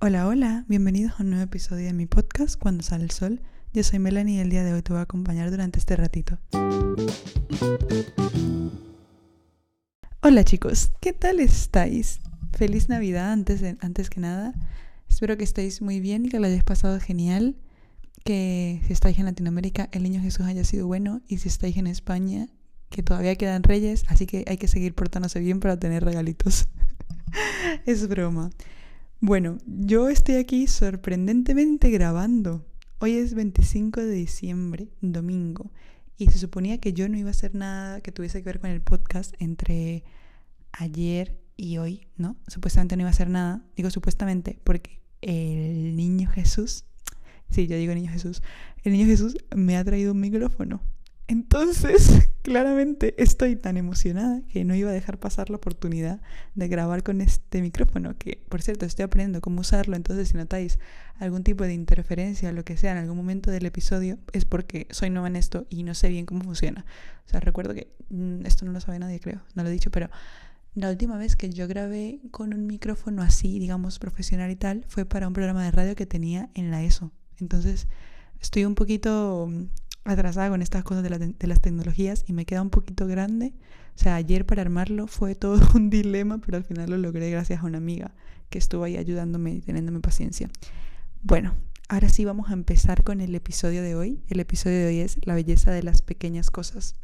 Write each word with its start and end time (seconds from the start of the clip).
Hola, 0.00 0.28
hola, 0.28 0.64
bienvenidos 0.68 1.14
a 1.18 1.24
un 1.24 1.30
nuevo 1.30 1.44
episodio 1.44 1.86
de 1.86 1.92
mi 1.92 2.06
podcast 2.06 2.56
Cuando 2.56 2.84
sale 2.84 3.02
el 3.02 3.10
sol. 3.10 3.40
Yo 3.72 3.82
soy 3.82 3.98
Melanie 3.98 4.36
y 4.36 4.38
el 4.38 4.48
día 4.48 4.62
de 4.62 4.72
hoy 4.72 4.80
te 4.80 4.92
voy 4.92 5.00
a 5.00 5.02
acompañar 5.02 5.50
durante 5.50 5.80
este 5.80 5.96
ratito. 5.96 6.38
Hola 10.22 10.44
chicos, 10.44 10.92
¿qué 11.00 11.12
tal 11.12 11.40
estáis? 11.40 12.20
Feliz 12.52 12.88
Navidad 12.88 13.32
antes, 13.32 13.60
antes 13.80 14.08
que 14.08 14.20
nada. 14.20 14.54
Espero 15.08 15.36
que 15.36 15.42
estéis 15.42 15.82
muy 15.82 15.98
bien 15.98 16.26
y 16.26 16.28
que 16.28 16.38
lo 16.38 16.46
hayáis 16.46 16.62
pasado 16.62 17.00
genial. 17.00 17.56
Que 18.22 18.80
si 18.86 18.92
estáis 18.92 19.18
en 19.18 19.24
Latinoamérica, 19.24 19.88
el 19.90 20.04
niño 20.04 20.22
Jesús 20.22 20.46
haya 20.46 20.62
sido 20.62 20.86
bueno. 20.86 21.22
Y 21.26 21.38
si 21.38 21.48
estáis 21.48 21.76
en 21.76 21.88
España, 21.88 22.46
que 22.88 23.02
todavía 23.02 23.34
quedan 23.34 23.64
reyes, 23.64 24.04
así 24.06 24.26
que 24.26 24.44
hay 24.46 24.58
que 24.58 24.68
seguir 24.68 24.94
portándose 24.94 25.40
bien 25.40 25.58
para 25.58 25.76
tener 25.76 26.04
regalitos. 26.04 26.68
es 27.84 28.06
broma. 28.06 28.50
Bueno, 29.20 29.58
yo 29.66 30.08
estoy 30.08 30.36
aquí 30.36 30.68
sorprendentemente 30.68 31.90
grabando. 31.90 32.64
Hoy 33.00 33.14
es 33.14 33.34
25 33.34 34.00
de 34.00 34.12
diciembre, 34.12 34.90
domingo, 35.00 35.72
y 36.16 36.30
se 36.30 36.38
suponía 36.38 36.78
que 36.78 36.92
yo 36.92 37.08
no 37.08 37.18
iba 37.18 37.26
a 37.26 37.32
hacer 37.32 37.52
nada 37.56 38.00
que 38.00 38.12
tuviese 38.12 38.38
que 38.38 38.44
ver 38.44 38.60
con 38.60 38.70
el 38.70 38.80
podcast 38.80 39.34
entre 39.40 40.04
ayer 40.70 41.36
y 41.56 41.78
hoy, 41.78 42.06
¿no? 42.16 42.36
Supuestamente 42.46 42.96
no 42.96 43.02
iba 43.02 43.08
a 43.08 43.10
hacer 43.10 43.28
nada. 43.28 43.66
Digo 43.74 43.90
supuestamente 43.90 44.60
porque 44.62 45.00
el 45.20 45.96
niño 45.96 46.30
Jesús, 46.30 46.84
sí, 47.50 47.66
yo 47.66 47.76
digo 47.76 47.92
niño 47.94 48.12
Jesús, 48.12 48.40
el 48.84 48.92
niño 48.92 49.06
Jesús 49.06 49.36
me 49.52 49.76
ha 49.76 49.84
traído 49.84 50.12
un 50.12 50.20
micrófono. 50.20 50.80
Entonces, 51.28 52.30
claramente 52.42 53.14
estoy 53.22 53.54
tan 53.54 53.76
emocionada 53.76 54.40
que 54.48 54.64
no 54.64 54.74
iba 54.74 54.88
a 54.88 54.94
dejar 54.94 55.18
pasar 55.18 55.50
la 55.50 55.56
oportunidad 55.56 56.22
de 56.54 56.68
grabar 56.68 57.02
con 57.02 57.20
este 57.20 57.60
micrófono, 57.60 58.16
que 58.16 58.42
por 58.48 58.62
cierto 58.62 58.86
estoy 58.86 59.04
aprendiendo 59.04 59.42
cómo 59.42 59.60
usarlo, 59.60 59.94
entonces 59.94 60.28
si 60.28 60.38
notáis 60.38 60.78
algún 61.18 61.44
tipo 61.44 61.64
de 61.64 61.74
interferencia 61.74 62.50
lo 62.52 62.64
que 62.64 62.78
sea 62.78 62.92
en 62.92 62.98
algún 62.98 63.18
momento 63.18 63.50
del 63.50 63.66
episodio, 63.66 64.18
es 64.32 64.46
porque 64.46 64.86
soy 64.90 65.10
nueva 65.10 65.28
en 65.28 65.36
esto 65.36 65.66
y 65.68 65.82
no 65.82 65.94
sé 65.94 66.08
bien 66.08 66.24
cómo 66.24 66.40
funciona. 66.40 66.86
O 67.26 67.28
sea, 67.28 67.40
recuerdo 67.40 67.74
que 67.74 67.92
mm, 68.08 68.46
esto 68.46 68.64
no 68.64 68.72
lo 68.72 68.80
sabe 68.80 68.98
nadie, 68.98 69.20
creo, 69.20 69.42
no 69.54 69.62
lo 69.62 69.68
he 69.68 69.72
dicho, 69.72 69.90
pero 69.90 70.08
la 70.74 70.88
última 70.88 71.18
vez 71.18 71.36
que 71.36 71.50
yo 71.50 71.68
grabé 71.68 72.20
con 72.30 72.54
un 72.54 72.66
micrófono 72.66 73.20
así, 73.20 73.58
digamos, 73.58 73.98
profesional 73.98 74.50
y 74.50 74.56
tal, 74.56 74.86
fue 74.88 75.04
para 75.04 75.28
un 75.28 75.34
programa 75.34 75.62
de 75.62 75.72
radio 75.72 75.94
que 75.94 76.06
tenía 76.06 76.48
en 76.54 76.70
la 76.70 76.82
ESO. 76.82 77.12
Entonces, 77.38 77.86
estoy 78.40 78.64
un 78.64 78.74
poquito 78.74 79.46
mm, 79.50 79.64
atrasada 80.04 80.48
con 80.48 80.62
estas 80.62 80.84
cosas 80.84 81.02
de, 81.02 81.46
las 81.46 81.60
tecnologías 81.60 82.24
y 82.26 82.32
me 82.32 82.46
queda 82.46 82.62
un 82.62 82.70
poquito 82.70 83.06
grande. 83.06 83.54
O 83.96 83.98
sea, 83.98 84.14
ayer 84.14 84.46
para 84.46 84.62
armarlo 84.62 85.06
fue 85.06 85.34
todo 85.34 85.60
un 85.74 85.90
dilema, 85.90 86.38
pero 86.38 86.56
al 86.56 86.64
final 86.64 86.90
lo 86.90 86.98
logré 86.98 87.30
gracias 87.30 87.60
a 87.60 87.66
una 87.66 87.78
amiga 87.78 88.12
que 88.50 88.58
estuvo 88.58 88.84
ahí 88.84 88.96
ayudándome 88.96 89.52
y 89.52 89.60
teniéndome 89.60 90.00
paciencia. 90.00 90.48
Bueno, 91.22 91.54
ahora 91.88 92.08
sí 92.08 92.24
vamos 92.24 92.50
a 92.50 92.54
empezar 92.54 93.04
con 93.04 93.20
el 93.20 93.34
episodio 93.34 93.82
de 93.82 93.94
hoy. 93.94 94.22
El 94.28 94.40
episodio 94.40 94.78
de 94.78 94.86
hoy 94.86 95.00
es 95.00 95.18
La 95.26 95.34
belleza 95.34 95.72
de 95.72 95.82
las 95.82 96.02
pequeñas 96.02 96.50
cosas. 96.50 96.94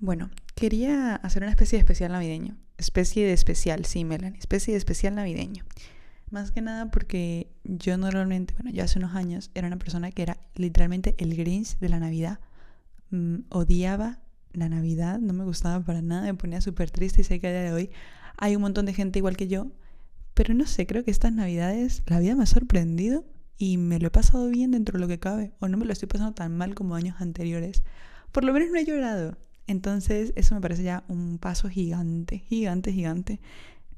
Bueno, 0.00 0.30
quería 0.54 1.16
hacer 1.16 1.42
una 1.42 1.50
especie 1.50 1.78
de 1.78 1.80
especial 1.80 2.12
navideño. 2.12 2.56
Especie 2.76 3.26
de 3.26 3.32
especial, 3.32 3.84
sí, 3.84 4.04
Melanie. 4.04 4.38
Especie 4.38 4.74
de 4.74 4.78
especial 4.78 5.14
navideño. 5.14 5.64
Más 6.30 6.50
que 6.50 6.60
nada 6.60 6.90
porque 6.90 7.50
yo 7.64 7.96
normalmente, 7.96 8.54
bueno, 8.54 8.70
yo 8.70 8.84
hace 8.84 8.98
unos 8.98 9.14
años 9.14 9.50
era 9.54 9.66
una 9.66 9.78
persona 9.78 10.10
que 10.10 10.22
era 10.22 10.38
literalmente 10.54 11.14
el 11.18 11.36
Grinch 11.36 11.78
de 11.78 11.88
la 11.88 12.00
Navidad. 12.00 12.40
Mm, 13.10 13.38
odiaba 13.48 14.20
la 14.52 14.68
Navidad, 14.68 15.18
no 15.18 15.32
me 15.32 15.44
gustaba 15.44 15.82
para 15.84 16.02
nada, 16.02 16.22
me 16.22 16.34
ponía 16.34 16.60
súper 16.60 16.90
triste 16.90 17.22
y 17.22 17.24
sé 17.24 17.40
que 17.40 17.48
a 17.48 17.50
día 17.50 17.62
de 17.62 17.72
hoy 17.72 17.90
hay 18.36 18.56
un 18.56 18.62
montón 18.62 18.86
de 18.86 18.92
gente 18.92 19.18
igual 19.18 19.36
que 19.36 19.48
yo. 19.48 19.72
Pero 20.34 20.54
no 20.54 20.66
sé, 20.66 20.86
creo 20.86 21.02
que 21.02 21.10
estas 21.10 21.32
Navidades 21.32 22.02
la 22.06 22.20
vida 22.20 22.36
me 22.36 22.42
ha 22.42 22.46
sorprendido 22.46 23.24
y 23.56 23.78
me 23.78 23.98
lo 23.98 24.08
he 24.08 24.10
pasado 24.10 24.48
bien 24.48 24.70
dentro 24.70 24.98
de 24.98 25.00
lo 25.00 25.08
que 25.08 25.18
cabe. 25.18 25.52
O 25.60 25.68
no 25.68 25.78
me 25.78 25.86
lo 25.86 25.92
estoy 25.92 26.08
pasando 26.08 26.34
tan 26.34 26.56
mal 26.56 26.74
como 26.74 26.94
años 26.94 27.16
anteriores. 27.20 27.82
Por 28.32 28.44
lo 28.44 28.52
menos 28.52 28.68
no 28.70 28.78
he 28.78 28.84
llorado. 28.84 29.38
Entonces 29.66 30.32
eso 30.36 30.54
me 30.54 30.60
parece 30.60 30.82
ya 30.82 31.04
un 31.08 31.38
paso 31.38 31.68
gigante, 31.68 32.38
gigante, 32.38 32.92
gigante 32.92 33.40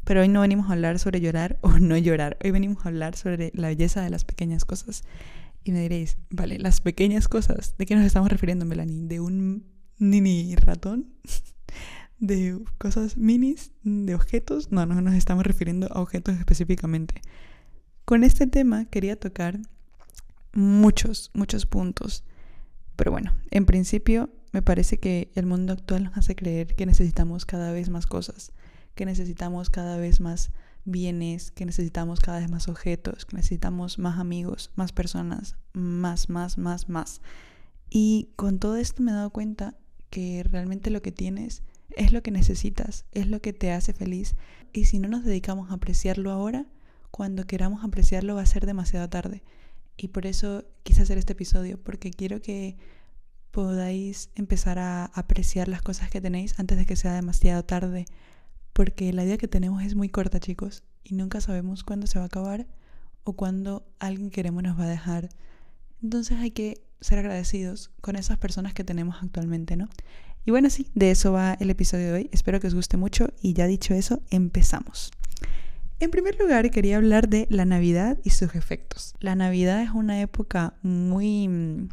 pero 0.04 0.22
hoy 0.22 0.28
no 0.28 0.40
venimos 0.40 0.68
a 0.68 0.72
hablar 0.72 0.98
sobre 0.98 1.20
llorar 1.20 1.58
o 1.60 1.70
no 1.78 1.96
llorar. 1.96 2.38
Hoy 2.42 2.50
venimos 2.50 2.84
a 2.84 2.88
hablar 2.88 3.16
sobre 3.16 3.52
la 3.54 3.68
belleza 3.68 4.02
de 4.02 4.10
las 4.10 4.24
pequeñas 4.24 4.64
cosas. 4.64 5.02
Y 5.62 5.72
me 5.72 5.82
diréis, 5.82 6.16
vale, 6.30 6.58
las 6.58 6.80
pequeñas 6.80 7.28
cosas, 7.28 7.74
¿de 7.76 7.86
qué 7.86 7.94
nos 7.94 8.04
estamos 8.04 8.30
refiriendo, 8.30 8.64
Melanie? 8.64 9.06
¿De 9.06 9.20
un 9.20 9.66
mini 9.98 10.56
ratón? 10.56 11.12
¿De 12.18 12.58
cosas 12.78 13.16
minis? 13.16 13.72
¿De 13.82 14.14
objetos? 14.14 14.72
No, 14.72 14.86
no 14.86 15.00
nos 15.00 15.14
estamos 15.14 15.44
refiriendo 15.44 15.88
a 15.92 16.00
objetos 16.00 16.36
específicamente. 16.38 17.20
Con 18.04 18.24
este 18.24 18.46
tema 18.46 18.86
quería 18.86 19.18
tocar 19.18 19.60
muchos, 20.52 21.30
muchos 21.34 21.66
puntos. 21.66 22.24
Pero 22.96 23.12
bueno, 23.12 23.34
en 23.50 23.66
principio 23.66 24.30
me 24.52 24.62
parece 24.62 24.98
que 24.98 25.30
el 25.34 25.46
mundo 25.46 25.72
actual 25.72 26.04
nos 26.04 26.16
hace 26.16 26.34
creer 26.34 26.74
que 26.74 26.86
necesitamos 26.86 27.46
cada 27.46 27.72
vez 27.72 27.88
más 27.88 28.06
cosas 28.06 28.52
que 28.94 29.06
necesitamos 29.06 29.70
cada 29.70 29.96
vez 29.96 30.20
más 30.20 30.50
bienes, 30.84 31.50
que 31.50 31.66
necesitamos 31.66 32.20
cada 32.20 32.40
vez 32.40 32.50
más 32.50 32.68
objetos, 32.68 33.24
que 33.24 33.36
necesitamos 33.36 33.98
más 33.98 34.18
amigos, 34.18 34.70
más 34.74 34.92
personas, 34.92 35.56
más, 35.72 36.28
más, 36.28 36.58
más, 36.58 36.88
más. 36.88 37.20
Y 37.88 38.30
con 38.36 38.58
todo 38.58 38.76
esto 38.76 39.02
me 39.02 39.12
he 39.12 39.14
dado 39.14 39.30
cuenta 39.30 39.74
que 40.10 40.42
realmente 40.44 40.90
lo 40.90 41.02
que 41.02 41.12
tienes 41.12 41.62
es 41.96 42.12
lo 42.12 42.22
que 42.22 42.30
necesitas, 42.30 43.04
es 43.12 43.26
lo 43.26 43.40
que 43.40 43.52
te 43.52 43.72
hace 43.72 43.92
feliz. 43.92 44.36
Y 44.72 44.84
si 44.84 44.98
no 44.98 45.08
nos 45.08 45.24
dedicamos 45.24 45.70
a 45.70 45.74
apreciarlo 45.74 46.30
ahora, 46.30 46.66
cuando 47.10 47.46
queramos 47.46 47.84
apreciarlo 47.84 48.36
va 48.36 48.42
a 48.42 48.46
ser 48.46 48.66
demasiado 48.66 49.08
tarde. 49.08 49.42
Y 49.96 50.08
por 50.08 50.26
eso 50.26 50.64
quise 50.82 51.02
hacer 51.02 51.18
este 51.18 51.32
episodio, 51.32 51.82
porque 51.82 52.10
quiero 52.10 52.40
que 52.40 52.76
podáis 53.50 54.30
empezar 54.36 54.78
a 54.78 55.06
apreciar 55.06 55.68
las 55.68 55.82
cosas 55.82 56.08
que 56.10 56.20
tenéis 56.20 56.58
antes 56.58 56.78
de 56.78 56.86
que 56.86 56.96
sea 56.96 57.14
demasiado 57.14 57.64
tarde 57.64 58.06
porque 58.80 59.12
la 59.12 59.24
vida 59.24 59.36
que 59.36 59.46
tenemos 59.46 59.82
es 59.82 59.94
muy 59.94 60.08
corta, 60.08 60.40
chicos, 60.40 60.84
y 61.04 61.14
nunca 61.14 61.42
sabemos 61.42 61.84
cuándo 61.84 62.06
se 62.06 62.18
va 62.18 62.22
a 62.22 62.28
acabar 62.28 62.66
o 63.24 63.34
cuándo 63.34 63.86
alguien 63.98 64.30
que 64.30 64.36
queremos 64.36 64.62
nos 64.62 64.80
va 64.80 64.84
a 64.84 64.88
dejar. 64.88 65.28
Entonces 66.02 66.38
hay 66.38 66.50
que 66.50 66.80
ser 66.98 67.18
agradecidos 67.18 67.90
con 68.00 68.16
esas 68.16 68.38
personas 68.38 68.72
que 68.72 68.82
tenemos 68.82 69.16
actualmente, 69.22 69.76
¿no? 69.76 69.90
Y 70.46 70.50
bueno, 70.50 70.70
sí, 70.70 70.86
de 70.94 71.10
eso 71.10 71.30
va 71.30 71.58
el 71.60 71.68
episodio 71.68 72.06
de 72.06 72.12
hoy. 72.14 72.30
Espero 72.32 72.58
que 72.58 72.68
os 72.68 72.74
guste 72.74 72.96
mucho 72.96 73.28
y 73.42 73.52
ya 73.52 73.66
dicho 73.66 73.92
eso, 73.92 74.22
empezamos. 74.30 75.10
En 75.98 76.10
primer 76.10 76.38
lugar, 76.38 76.70
quería 76.70 76.96
hablar 76.96 77.28
de 77.28 77.46
la 77.50 77.66
Navidad 77.66 78.16
y 78.24 78.30
sus 78.30 78.54
efectos. 78.54 79.12
La 79.20 79.34
Navidad 79.34 79.82
es 79.82 79.90
una 79.90 80.22
época 80.22 80.72
muy 80.80 81.48
mm, 81.48 81.88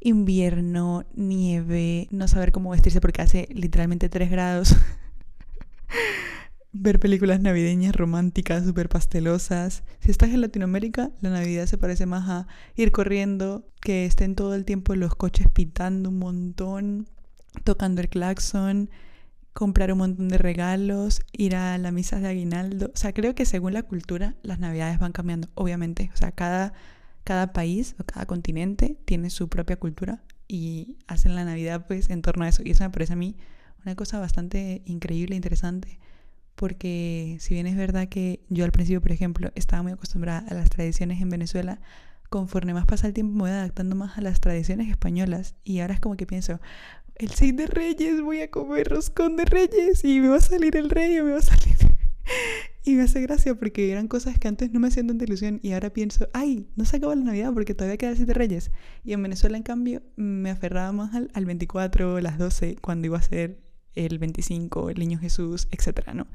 invierno, 0.00 1.06
nieve, 1.14 2.08
no 2.10 2.28
saber 2.28 2.52
cómo 2.52 2.72
vestirse 2.72 3.00
porque 3.00 3.22
hace 3.22 3.48
literalmente 3.54 4.10
3 4.10 4.30
grados. 4.30 4.76
ver 6.78 7.00
películas 7.00 7.40
navideñas 7.40 7.94
románticas, 7.94 8.64
súper 8.64 8.88
pastelosas. 8.88 9.82
Si 10.00 10.10
estás 10.10 10.30
en 10.30 10.40
Latinoamérica, 10.40 11.10
la 11.20 11.30
Navidad 11.30 11.66
se 11.66 11.78
parece 11.78 12.06
más 12.06 12.28
a 12.28 12.46
ir 12.74 12.92
corriendo, 12.92 13.66
que 13.80 14.04
estén 14.04 14.34
todo 14.34 14.54
el 14.54 14.64
tiempo 14.64 14.94
los 14.94 15.14
coches 15.14 15.48
pitando 15.48 16.10
un 16.10 16.18
montón, 16.18 17.08
tocando 17.64 18.00
el 18.00 18.08
claxon, 18.08 18.90
comprar 19.52 19.90
un 19.90 19.98
montón 19.98 20.28
de 20.28 20.38
regalos, 20.38 21.22
ir 21.32 21.56
a 21.56 21.78
la 21.78 21.90
misa 21.90 22.20
de 22.20 22.28
aguinaldo. 22.28 22.90
O 22.94 22.96
sea, 22.96 23.12
creo 23.12 23.34
que 23.34 23.46
según 23.46 23.72
la 23.72 23.82
cultura, 23.82 24.36
las 24.42 24.58
Navidades 24.58 24.98
van 24.98 25.12
cambiando, 25.12 25.48
obviamente. 25.54 26.10
O 26.12 26.16
sea, 26.16 26.32
cada, 26.32 26.74
cada 27.24 27.52
país 27.52 27.94
o 27.98 28.04
cada 28.04 28.26
continente 28.26 28.98
tiene 29.04 29.30
su 29.30 29.48
propia 29.48 29.76
cultura 29.76 30.22
y 30.48 30.96
hacen 31.06 31.34
la 31.34 31.44
Navidad 31.44 31.86
pues 31.86 32.10
en 32.10 32.22
torno 32.22 32.44
a 32.44 32.48
eso. 32.48 32.62
Y 32.64 32.70
eso 32.70 32.84
me 32.84 32.90
parece 32.90 33.14
a 33.14 33.16
mí 33.16 33.36
una 33.84 33.94
cosa 33.94 34.18
bastante 34.18 34.82
increíble 34.84 35.34
e 35.34 35.36
interesante, 35.36 35.98
porque 36.56 37.36
si 37.38 37.54
bien 37.54 37.66
es 37.66 37.76
verdad 37.76 38.08
que 38.08 38.40
yo 38.48 38.64
al 38.64 38.72
principio, 38.72 39.00
por 39.00 39.12
ejemplo, 39.12 39.52
estaba 39.54 39.82
muy 39.82 39.92
acostumbrada 39.92 40.44
a 40.48 40.54
las 40.54 40.70
tradiciones 40.70 41.20
en 41.20 41.28
Venezuela, 41.28 41.80
conforme 42.28 42.74
más 42.74 42.86
pasa 42.86 43.06
el 43.06 43.12
tiempo 43.12 43.34
me 43.34 43.40
voy 43.42 43.50
adaptando 43.50 43.94
más 43.94 44.18
a 44.18 44.20
las 44.20 44.40
tradiciones 44.40 44.88
españolas 44.88 45.54
y 45.62 45.80
ahora 45.80 45.94
es 45.94 46.00
como 46.00 46.16
que 46.16 46.26
pienso, 46.26 46.60
el 47.14 47.30
6 47.30 47.56
de 47.56 47.66
Reyes 47.66 48.20
voy 48.20 48.40
a 48.40 48.50
comer 48.50 48.88
roscón 48.88 49.36
de 49.36 49.44
Reyes 49.44 50.04
y 50.04 50.20
me 50.20 50.28
va 50.28 50.36
a 50.36 50.40
salir 50.40 50.76
el 50.76 50.90
rey 50.90 51.18
o 51.18 51.24
me 51.24 51.32
va 51.32 51.38
a 51.38 51.42
salir... 51.42 51.76
y 52.84 52.94
me 52.94 53.02
hace 53.02 53.20
gracia 53.20 53.54
porque 53.54 53.90
eran 53.90 54.08
cosas 54.08 54.38
que 54.38 54.48
antes 54.48 54.72
no 54.72 54.80
me 54.80 54.88
hacían 54.88 55.06
tanta 55.06 55.24
ilusión 55.24 55.60
y 55.62 55.72
ahora 55.72 55.90
pienso, 55.90 56.28
ay, 56.32 56.68
no 56.76 56.84
se 56.84 56.96
acaba 56.96 57.14
la 57.14 57.24
Navidad 57.24 57.52
porque 57.52 57.74
todavía 57.74 57.96
queda 57.96 58.10
el 58.10 58.16
7 58.16 58.32
de 58.32 58.34
Reyes. 58.34 58.70
Y 59.04 59.12
en 59.12 59.22
Venezuela, 59.22 59.56
en 59.56 59.62
cambio, 59.62 60.02
me 60.16 60.50
aferraba 60.50 60.92
más 60.92 61.14
al, 61.14 61.30
al 61.34 61.44
24 61.44 62.14
o 62.14 62.20
las 62.20 62.38
12 62.38 62.76
cuando 62.80 63.06
iba 63.06 63.18
a 63.18 63.22
ser 63.22 63.58
el 63.96 64.18
25, 64.18 64.90
el 64.90 64.98
niño 64.98 65.18
Jesús, 65.18 65.68
etcétera, 65.70 66.14
¿no? 66.14 66.26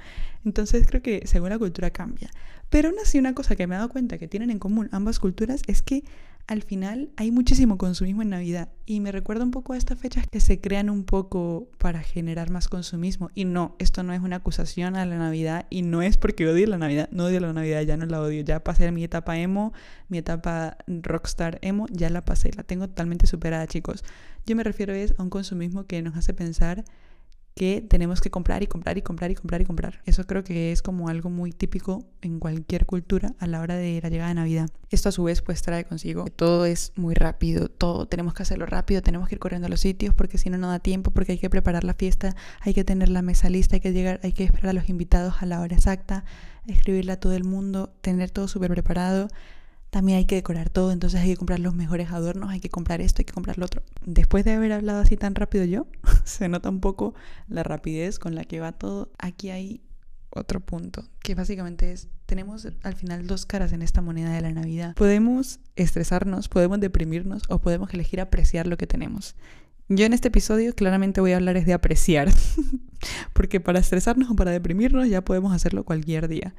Entonces 0.44 0.86
creo 0.88 1.02
que 1.02 1.22
según 1.26 1.50
la 1.50 1.60
cultura 1.60 1.92
cambia. 1.92 2.30
Pero 2.70 2.90
aún 2.90 2.98
así 3.02 3.20
una 3.20 3.34
cosa 3.34 3.56
que 3.56 3.68
me 3.68 3.76
he 3.76 3.78
dado 3.78 3.90
cuenta 3.90 4.18
que 4.18 4.28
tienen 4.28 4.50
en 4.50 4.60
común 4.60 4.90
ambas 4.92 5.20
culturas 5.20 5.62
es 5.68 5.82
que 5.82 6.04
al 6.48 6.64
final 6.64 7.10
hay 7.18 7.32
muchísimo 7.32 7.78
consumismo 7.78 8.22
en 8.22 8.30
Navidad 8.30 8.70
y 8.86 9.00
me 9.00 9.12
recuerda 9.12 9.44
un 9.44 9.52
poco 9.52 9.74
a 9.74 9.78
estas 9.78 10.00
fechas 10.00 10.28
que 10.28 10.40
se 10.40 10.60
crean 10.60 10.90
un 10.90 11.04
poco 11.04 11.70
para 11.78 12.02
generar 12.02 12.50
más 12.50 12.68
consumismo 12.68 13.30
y 13.36 13.46
no, 13.46 13.76
esto 13.80 14.04
no 14.04 14.14
es 14.14 14.22
una 14.22 14.38
acusación 14.38 14.96
a 14.96 15.06
la 15.06 15.18
Navidad 15.18 15.66
y 15.70 15.82
no 15.82 16.02
es 16.02 16.18
porque 16.18 16.48
odie 16.48 16.68
la 16.68 16.78
Navidad, 16.78 17.10
no 17.12 17.26
odio 17.26 17.40
la 17.40 17.54
Navidad, 17.54 17.82
ya 17.84 17.98
no 17.98 18.06
la 18.06 18.22
odio, 18.22 18.42
ya 18.42 18.64
pasé 18.64 18.92
mi 18.92 19.04
etapa 19.04 19.38
emo, 19.38 19.74
mi 20.10 20.18
etapa 20.18 20.78
rockstar 20.88 21.60
emo, 21.62 21.86
ya 21.92 22.10
la 22.10 22.26
pasé, 22.26 22.52
la 22.56 22.64
tengo 22.64 22.88
totalmente 22.88 23.28
superada 23.28 23.68
chicos. 23.68 24.04
Yo 24.46 24.56
me 24.56 24.64
refiero 24.64 24.94
es 24.94 25.14
a 25.18 25.24
un 25.24 25.30
consumismo 25.30 25.86
que 25.86 26.02
nos 26.02 26.18
hace 26.18 26.34
pensar 26.34 26.84
que 27.56 27.82
tenemos 27.82 28.22
que 28.22 28.32
comprar 28.32 28.64
y 28.64 28.68
comprar 28.68 28.98
y 28.98 29.02
comprar 29.02 29.32
y 29.32 29.36
comprar 29.36 29.62
y 29.62 29.66
comprar. 29.66 30.02
Eso 30.06 30.26
creo 30.26 30.44
que 30.44 30.72
es 30.72 30.82
como 30.82 31.10
algo 31.10 31.30
muy 31.30 31.52
típico 31.52 32.06
en 32.22 32.40
cualquier 32.40 32.86
cultura 32.86 33.34
a 33.40 33.48
la 33.48 33.60
hora 33.60 33.76
de 33.76 34.00
la 34.02 34.10
llegada 34.10 34.30
de 34.30 34.36
Navidad. 34.36 34.70
Esto 34.90 35.10
a 35.10 35.12
su 35.12 35.24
vez 35.24 35.42
pues 35.42 35.62
trae 35.62 35.86
consigo 35.86 36.26
que 36.26 36.32
todo 36.32 36.66
es 36.66 36.94
muy 36.96 37.14
rápido, 37.14 37.68
todo 37.68 38.08
tenemos 38.08 38.34
que 38.34 38.44
hacerlo 38.44 38.66
rápido, 38.66 39.02
tenemos 39.02 39.28
que 39.28 39.36
ir 39.36 39.40
corriendo 39.40 39.68
a 39.68 39.70
los 39.70 39.82
sitios 39.82 40.14
porque 40.14 40.38
si 40.38 40.50
no 40.50 40.58
no 40.58 40.70
da 40.70 40.80
tiempo, 40.80 41.12
porque 41.12 41.34
hay 41.34 41.40
que 41.40 41.50
preparar 41.50 41.84
la 41.84 41.94
fiesta, 41.94 42.36
hay 42.62 42.74
que 42.74 42.84
tener 42.84 43.10
la 43.10 43.22
mesa 43.22 43.50
lista, 43.50 43.76
hay 43.76 43.82
que 43.82 43.92
llegar, 43.92 44.20
hay 44.24 44.34
que 44.34 44.44
esperar 44.44 44.70
a 44.70 44.74
los 44.74 44.90
invitados 44.90 45.36
a 45.42 45.46
la 45.46 45.60
hora 45.62 45.76
exacta, 45.76 46.24
escribirle 46.68 47.14
a 47.14 47.20
todo 47.20 47.34
el 47.34 47.44
mundo, 47.44 47.94
tener 48.02 48.32
todo 48.32 48.48
súper 48.48 48.72
preparado 48.72 49.28
también 49.92 50.18
hay 50.18 50.26
que 50.26 50.36
decorar 50.36 50.70
todo, 50.70 50.92
entonces 50.92 51.20
hay 51.20 51.30
que 51.30 51.38
comprar 51.38 51.60
los 51.60 51.76
mejores 51.76 52.12
adornos, 52.12 52.50
hay 52.50 52.62
que 52.62 52.70
comprar 52.70 53.02
esto, 53.02 53.22
hay 53.22 53.26
que 53.26 53.34
comprar 53.34 53.58
lo 53.58 53.66
otro. 53.66 53.84
Después 54.06 54.46
de 54.46 54.54
haber 54.54 54.72
hablado 54.72 55.02
así 55.02 55.18
tan 55.18 55.36
rápido 55.36 55.66
yo, 55.66 55.86
se 56.24 56.48
nota 56.48 56.70
un 56.70 56.80
poco 56.80 57.14
la 57.48 57.62
rapidez 57.62 58.18
con 58.18 58.34
la 58.34 58.46
que 58.46 58.62
va 58.62 58.72
todo. 58.72 59.12
Aquí 59.20 59.50
hay 59.50 59.82
otro 60.30 60.62
punto, 60.62 61.04
que 61.22 61.36
básicamente 61.36 61.92
es, 61.92 62.08
tenemos 62.26 62.66
al 62.84 62.96
final 62.96 63.28
dos 63.28 63.46
caras 63.46 63.74
en 63.74 63.82
esta 63.82 64.02
moneda 64.02 64.34
de 64.34 64.40
la 64.40 64.54
Navidad. 64.54 64.96
Podemos 64.96 65.60
estresarnos, 65.76 66.48
podemos 66.48 66.80
deprimirnos 66.80 67.44
o 67.50 67.60
podemos 67.60 67.94
elegir 67.94 68.22
apreciar 68.22 68.68
lo 68.68 68.78
que 68.78 68.88
tenemos. 68.88 69.36
Yo 69.90 70.06
en 70.06 70.14
este 70.14 70.30
episodio 70.30 70.74
claramente 70.74 71.20
voy 71.20 71.34
a 71.34 71.36
hablar 71.36 71.58
es 71.58 71.66
de 71.66 71.74
apreciar, 71.74 72.30
porque 73.34 73.60
para 73.60 73.80
estresarnos 73.80 74.32
o 74.32 74.36
para 74.38 74.52
deprimirnos 74.52 75.10
ya 75.10 75.22
podemos 75.22 75.54
hacerlo 75.54 75.84
cualquier 75.84 76.30
día. 76.30 76.56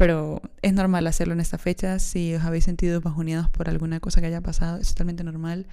Pero 0.00 0.40
es 0.62 0.72
normal 0.72 1.06
hacerlo 1.06 1.34
en 1.34 1.40
esta 1.40 1.58
fecha. 1.58 1.98
Si 1.98 2.34
os 2.34 2.42
habéis 2.42 2.64
sentido 2.64 3.02
bajoneados 3.02 3.50
por 3.50 3.68
alguna 3.68 4.00
cosa 4.00 4.22
que 4.22 4.28
haya 4.28 4.40
pasado, 4.40 4.78
es 4.78 4.88
totalmente 4.88 5.24
normal. 5.24 5.66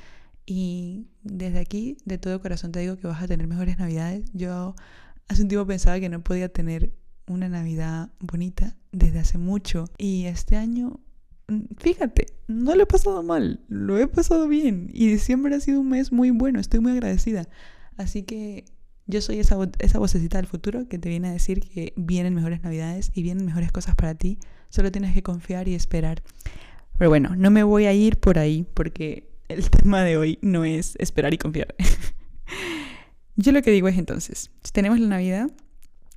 Y 0.45 1.07
desde 1.23 1.59
aquí, 1.59 1.95
de 2.03 2.17
todo 2.17 2.41
corazón, 2.41 2.73
te 2.73 2.81
digo 2.81 2.97
que 2.97 3.07
vas 3.07 3.23
a 3.23 3.27
tener 3.29 3.47
mejores 3.47 3.79
navidades. 3.79 4.29
Yo 4.33 4.75
hace 5.29 5.43
un 5.43 5.47
tiempo 5.47 5.65
pensaba 5.65 5.97
que 6.01 6.09
no 6.09 6.25
podía 6.25 6.49
tener 6.49 6.91
una 7.25 7.47
Navidad 7.47 8.09
bonita 8.19 8.75
desde 8.91 9.19
hace 9.19 9.37
mucho. 9.37 9.85
Y 9.97 10.25
este 10.25 10.57
año, 10.57 10.99
mm, 11.47 11.75
fíjate, 11.77 12.25
no 12.49 12.75
lo 12.75 12.83
he 12.83 12.85
pasado 12.85 13.23
mal, 13.23 13.61
lo 13.69 13.97
he 13.97 14.09
pasado 14.09 14.49
bien. 14.49 14.89
Y 14.91 15.07
diciembre 15.07 15.55
ha 15.55 15.61
sido 15.61 15.79
un 15.79 15.87
mes 15.87 16.11
muy 16.11 16.31
bueno, 16.31 16.59
estoy 16.59 16.81
muy 16.81 16.91
agradecida. 16.91 17.47
Así 17.95 18.23
que 18.23 18.65
yo 19.07 19.21
soy 19.21 19.39
esa, 19.39 19.57
esa 19.79 19.99
vocecita 19.99 20.37
del 20.37 20.47
futuro 20.47 20.87
que 20.87 20.99
te 20.99 21.09
viene 21.09 21.29
a 21.29 21.31
decir 21.31 21.61
que 21.61 21.93
vienen 21.95 22.33
mejores 22.33 22.61
navidades 22.61 23.11
y 23.13 23.23
vienen 23.23 23.45
mejores 23.45 23.71
cosas 23.71 23.95
para 23.95 24.15
ti. 24.15 24.37
Solo 24.69 24.91
tienes 24.91 25.13
que 25.13 25.23
confiar 25.23 25.67
y 25.67 25.75
esperar. 25.75 26.21
Pero 26.97 27.09
bueno, 27.09 27.35
no 27.35 27.49
me 27.49 27.63
voy 27.63 27.85
a 27.85 27.93
ir 27.93 28.17
por 28.19 28.37
ahí 28.37 28.67
porque 28.73 29.29
el 29.47 29.69
tema 29.69 30.03
de 30.03 30.17
hoy 30.17 30.39
no 30.41 30.65
es 30.65 30.95
esperar 30.99 31.33
y 31.33 31.37
confiar. 31.37 31.73
Yo 33.35 33.51
lo 33.51 33.61
que 33.61 33.71
digo 33.71 33.87
es 33.87 33.97
entonces, 33.97 34.51
si 34.63 34.71
tenemos 34.71 34.99
la 34.99 35.07
Navidad, 35.07 35.51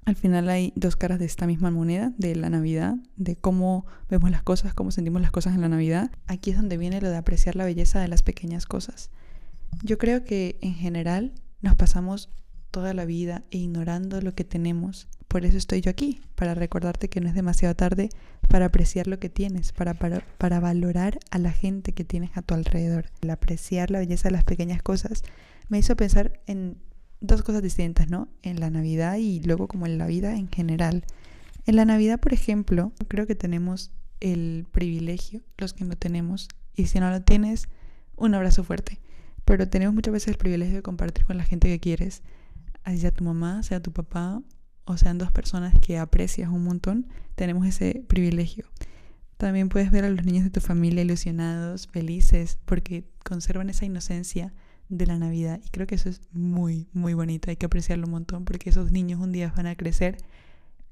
al 0.07 0.17
final 0.17 0.49
hay 0.49 0.73
dos 0.75 0.97
caras 0.97 1.19
de 1.19 1.27
esta 1.27 1.47
misma 1.47 1.71
moneda, 1.71 2.13
de 2.17 2.35
la 2.35 2.49
Navidad, 2.49 2.97
de 3.17 3.37
cómo 3.37 3.85
vemos 4.09 4.31
las 4.31 4.43
cosas, 4.43 4.73
cómo 4.73 4.91
sentimos 4.91 5.21
las 5.21 5.31
cosas 5.31 5.55
en 5.55 5.61
la 5.61 5.69
Navidad. 5.69 6.11
Aquí 6.27 6.51
es 6.51 6.57
donde 6.57 6.79
viene 6.79 7.01
lo 7.01 7.11
de 7.11 7.19
apreciar 7.19 7.57
la 7.57 7.67
belleza 7.67 8.01
de 8.01 8.09
las 8.09 8.23
pequeñas 8.23 8.65
cosas. 8.65 9.11
Yo 9.83 9.99
creo 9.99 10.25
que 10.25 10.59
en 10.63 10.75
general 10.75 11.35
nos 11.61 11.77
pasamos 11.77 12.31
toda 12.71 12.95
la 12.95 13.05
vida 13.05 13.43
e 13.51 13.59
ignorando 13.59 14.21
lo 14.21 14.35
que 14.35 14.45
tenemos. 14.45 15.09
Por 15.29 15.45
eso 15.45 15.57
estoy 15.57 15.81
yo 15.81 15.91
aquí, 15.91 16.21
para 16.35 16.55
recordarte 16.55 17.09
que 17.09 17.21
no 17.21 17.29
es 17.29 17.35
demasiado 17.35 17.75
tarde 17.75 18.11
para 18.49 18.67
apreciar 18.67 19.07
lo 19.07 19.19
que 19.21 19.29
tienes, 19.29 19.73
para, 19.73 19.95
para, 19.95 20.25
para 20.39 20.59
valorar 20.59 21.21
a 21.31 21.39
la 21.39 21.53
gente 21.53 21.93
que 21.93 22.05
tienes 22.05 22.31
a 22.37 22.43
tu 22.43 22.55
alrededor. 22.55 23.07
El 23.21 23.31
apreciar 23.31 23.91
la 23.91 24.01
belleza 24.01 24.29
de 24.29 24.33
las 24.33 24.45
pequeñas 24.45 24.83
cosas 24.83 25.23
me 25.69 25.79
hizo 25.79 25.95
pensar 25.97 26.41
en 26.47 26.79
dos 27.21 27.43
cosas 27.43 27.63
distintas, 27.63 28.09
¿no? 28.09 28.29
En 28.43 28.59
la 28.59 28.71
Navidad 28.71 29.17
y 29.17 29.41
luego 29.41 29.69
como 29.69 29.87
en 29.87 29.99
la 29.99 30.07
vida 30.07 30.35
en 30.37 30.49
general. 30.49 31.05
En 31.67 31.77
la 31.77 31.85
Navidad, 31.85 32.19
por 32.19 32.33
ejemplo, 32.33 32.93
creo 33.07 33.27
que 33.27 33.35
tenemos 33.37 33.93
el 34.21 34.67
privilegio, 34.73 35.43
los 35.59 35.73
que 35.73 35.85
no 35.85 35.97
tenemos, 35.97 36.49
y 36.75 36.87
si 36.87 36.99
no 36.99 37.11
lo 37.11 37.23
tienes, 37.23 37.69
un 38.17 38.35
abrazo 38.35 38.65
fuerte. 38.65 39.01
Pero 39.45 39.69
tenemos 39.69 39.95
muchas 39.95 40.13
veces 40.13 40.29
el 40.29 40.39
privilegio 40.39 40.77
de 40.77 40.83
compartir 40.83 41.25
con 41.25 41.37
la 41.37 41.45
gente 41.45 41.69
que 41.69 41.81
quieres, 41.81 42.23
así 42.85 42.99
sea 42.99 43.11
tu 43.11 43.25
mamá, 43.25 43.63
sea 43.63 43.81
tu 43.81 43.93
papá, 43.93 44.43
o 44.85 44.97
sean 44.97 45.19
dos 45.19 45.31
personas 45.31 45.75
que 45.79 45.99
aprecias 45.99 46.51
un 46.51 46.65
montón, 46.65 47.07
tenemos 47.37 47.67
ese 47.67 48.05
privilegio. 48.09 48.67
También 49.37 49.69
puedes 49.69 49.91
ver 49.91 50.05
a 50.05 50.11
los 50.11 50.25
niños 50.25 50.45
de 50.45 50.51
tu 50.51 50.61
familia 50.61 51.03
ilusionados, 51.03 51.87
felices, 51.87 52.59
porque 52.65 53.05
conservan 53.25 53.71
esa 53.71 53.87
inocencia 53.87 54.53
de 54.89 55.07
la 55.07 55.19
Navidad. 55.19 55.61
Y 55.65 55.71
creo 55.71 55.87
que 55.87 55.95
eso 55.95 56.09
es 56.11 56.21
muy, 56.33 56.89
muy 56.93 57.15
bonito. 57.15 57.49
Hay 57.49 57.57
que 57.57 57.67
apreciarlo 57.67 58.07
un 58.07 58.13
montón 58.13 58.45
porque 58.45 58.71
esos 58.71 58.93
niños 58.93 59.21
un 59.21 59.33
día 59.33 59.53
van 59.57 59.67
a 59.67 59.77
crecer 59.77 60.19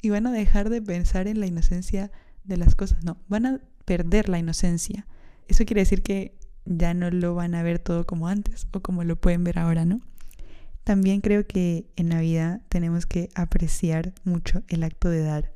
y 0.01 0.11
van 0.11 0.27
a 0.27 0.33
dejar 0.33 0.71
de 0.71 0.81
pensar 0.81 1.29
en 1.29 1.41
la 1.41 1.47
inocencia 1.47 2.11
de 2.45 2.57
las 2.57 2.75
cosas. 2.75 3.05
No, 3.05 3.19
van 3.29 3.47
a 3.47 3.61
perder 3.85 4.29
la 4.29 4.39
inocencia. 4.39 5.07
Eso 5.49 5.65
quiere 5.65 5.83
decir 5.83 6.03
que 6.03 6.39
ya 6.65 6.95
no 6.95 7.11
lo 7.11 7.35
van 7.35 7.55
a 7.55 7.63
ver 7.63 7.79
todo 7.79 8.07
como 8.07 8.29
antes 8.29 8.69
o 8.73 8.81
como 8.81 9.05
lo 9.05 9.17
pueden 9.17 9.45
ver 9.45 9.59
ahora, 9.59 9.85
¿no? 9.85 10.01
También 10.89 11.21
creo 11.21 11.47
que 11.47 11.85
en 11.97 12.09
Navidad 12.09 12.63
tenemos 12.71 13.05
que 13.05 13.29
apreciar 13.35 14.15
mucho 14.25 14.63
el 14.69 14.83
acto 14.83 15.11
de 15.11 15.23
dar. 15.23 15.53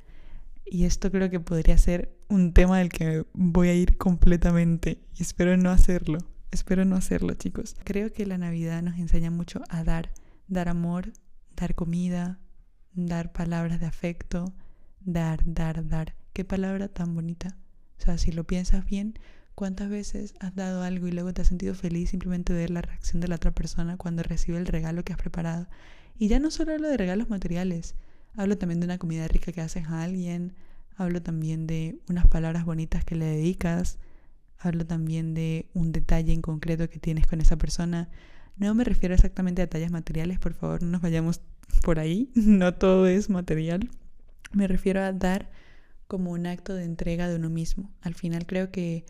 Y 0.67 0.84
esto 0.84 1.11
creo 1.11 1.31
que 1.31 1.40
podría 1.40 1.79
ser 1.79 2.14
un 2.29 2.52
tema 2.52 2.81
del 2.81 2.90
que 2.90 3.25
voy 3.32 3.69
a 3.69 3.75
ir 3.75 3.96
completamente. 3.96 4.99
Y 5.19 5.23
espero 5.23 5.56
no 5.56 5.70
hacerlo. 5.70 6.19
Espero 6.50 6.84
no 6.84 6.96
hacerlo, 6.96 7.32
chicos. 7.32 7.76
Creo 7.82 8.12
que 8.12 8.26
la 8.26 8.37
Navidad 8.37 8.82
nos 8.82 8.99
enseña 8.99 9.31
mucho 9.31 9.62
a 9.70 9.82
dar. 9.84 10.11
Dar 10.49 10.69
amor, 10.69 11.14
dar 11.56 11.75
comida, 11.75 12.38
dar 12.93 13.32
palabras 13.32 13.81
de 13.81 13.87
afecto, 13.87 14.52
dar, 15.00 15.40
dar, 15.46 15.88
dar. 15.88 16.14
Qué 16.34 16.44
palabra 16.44 16.88
tan 16.88 17.14
bonita. 17.14 17.56
O 17.99 18.02
sea, 18.02 18.19
si 18.19 18.32
lo 18.32 18.44
piensas 18.44 18.84
bien, 18.84 19.19
¿Cuántas 19.54 19.90
veces 19.90 20.34
has 20.40 20.54
dado 20.54 20.82
algo 20.82 21.08
y 21.08 21.12
luego 21.12 21.32
te 21.34 21.43
has 21.43 21.49
sentido 21.49 21.75
feliz 21.75 22.10
simplemente 22.10 22.52
de 22.52 22.60
ver 22.60 22.70
la 22.70 22.81
reacción 22.81 23.20
de 23.20 23.28
la 23.28 23.37
otra 23.37 23.50
persona 23.50 23.96
cuando 23.96 24.22
recibe 24.22 24.58
el 24.58 24.66
regalo 24.66 25.04
que 25.04 25.12
has 25.12 25.19
preparado? 25.19 25.69
Y 26.19 26.28
ya 26.28 26.38
no 26.38 26.50
solo 26.50 26.72
hablo 26.72 26.88
de 26.88 26.96
regalos 26.96 27.28
materiales, 27.28 27.94
hablo 28.34 28.56
también 28.56 28.81
de 28.81 28.87
una 28.87 28.99
comida 28.99 29.28
rica 29.28 29.52
que 29.52 29.60
haces 29.60 29.87
a 29.87 30.02
alguien, 30.02 30.54
hablo 30.96 31.22
también 31.22 31.66
de 31.66 31.99
unas 32.08 32.26
palabras 32.26 32.64
bonitas 32.64 33.04
que 33.04 33.14
le 33.14 33.26
dedicas, 33.26 33.99
hablo 34.58 34.86
también 34.86 35.34
de 35.34 35.67
un 35.74 35.93
detalle 35.93 36.32
en 36.32 36.43
concreto 36.43 36.88
que 36.88 36.98
tienes 36.98 37.27
con 37.27 37.41
esa 37.41 37.56
persona. 37.56 38.08
No 38.56 38.74
me 38.74 38.84
refiero 38.84 39.15
exactamente 39.15 39.62
a 39.62 39.67
detalles 39.67 39.91
materiales, 39.91 40.38
por 40.38 40.55
favor, 40.55 40.82
no 40.82 40.91
nos 40.91 41.03
vayamos 41.03 41.41
por 41.82 41.98
ahí, 41.98 42.31
no 42.34 42.74
todo 42.74 43.06
es 43.06 43.29
material. 43.29 43.91
Me 44.53 44.67
refiero 44.67 45.00
a 45.00 45.12
dar 45.12 45.50
como 46.06 46.31
un 46.31 46.46
acto 46.46 46.74
de 46.74 46.84
entrega 46.84 47.29
de 47.29 47.36
uno 47.36 47.50
mismo. 47.50 47.91
Al 48.03 48.15
final 48.15 48.46
creo 48.46 48.70
que 48.70 49.05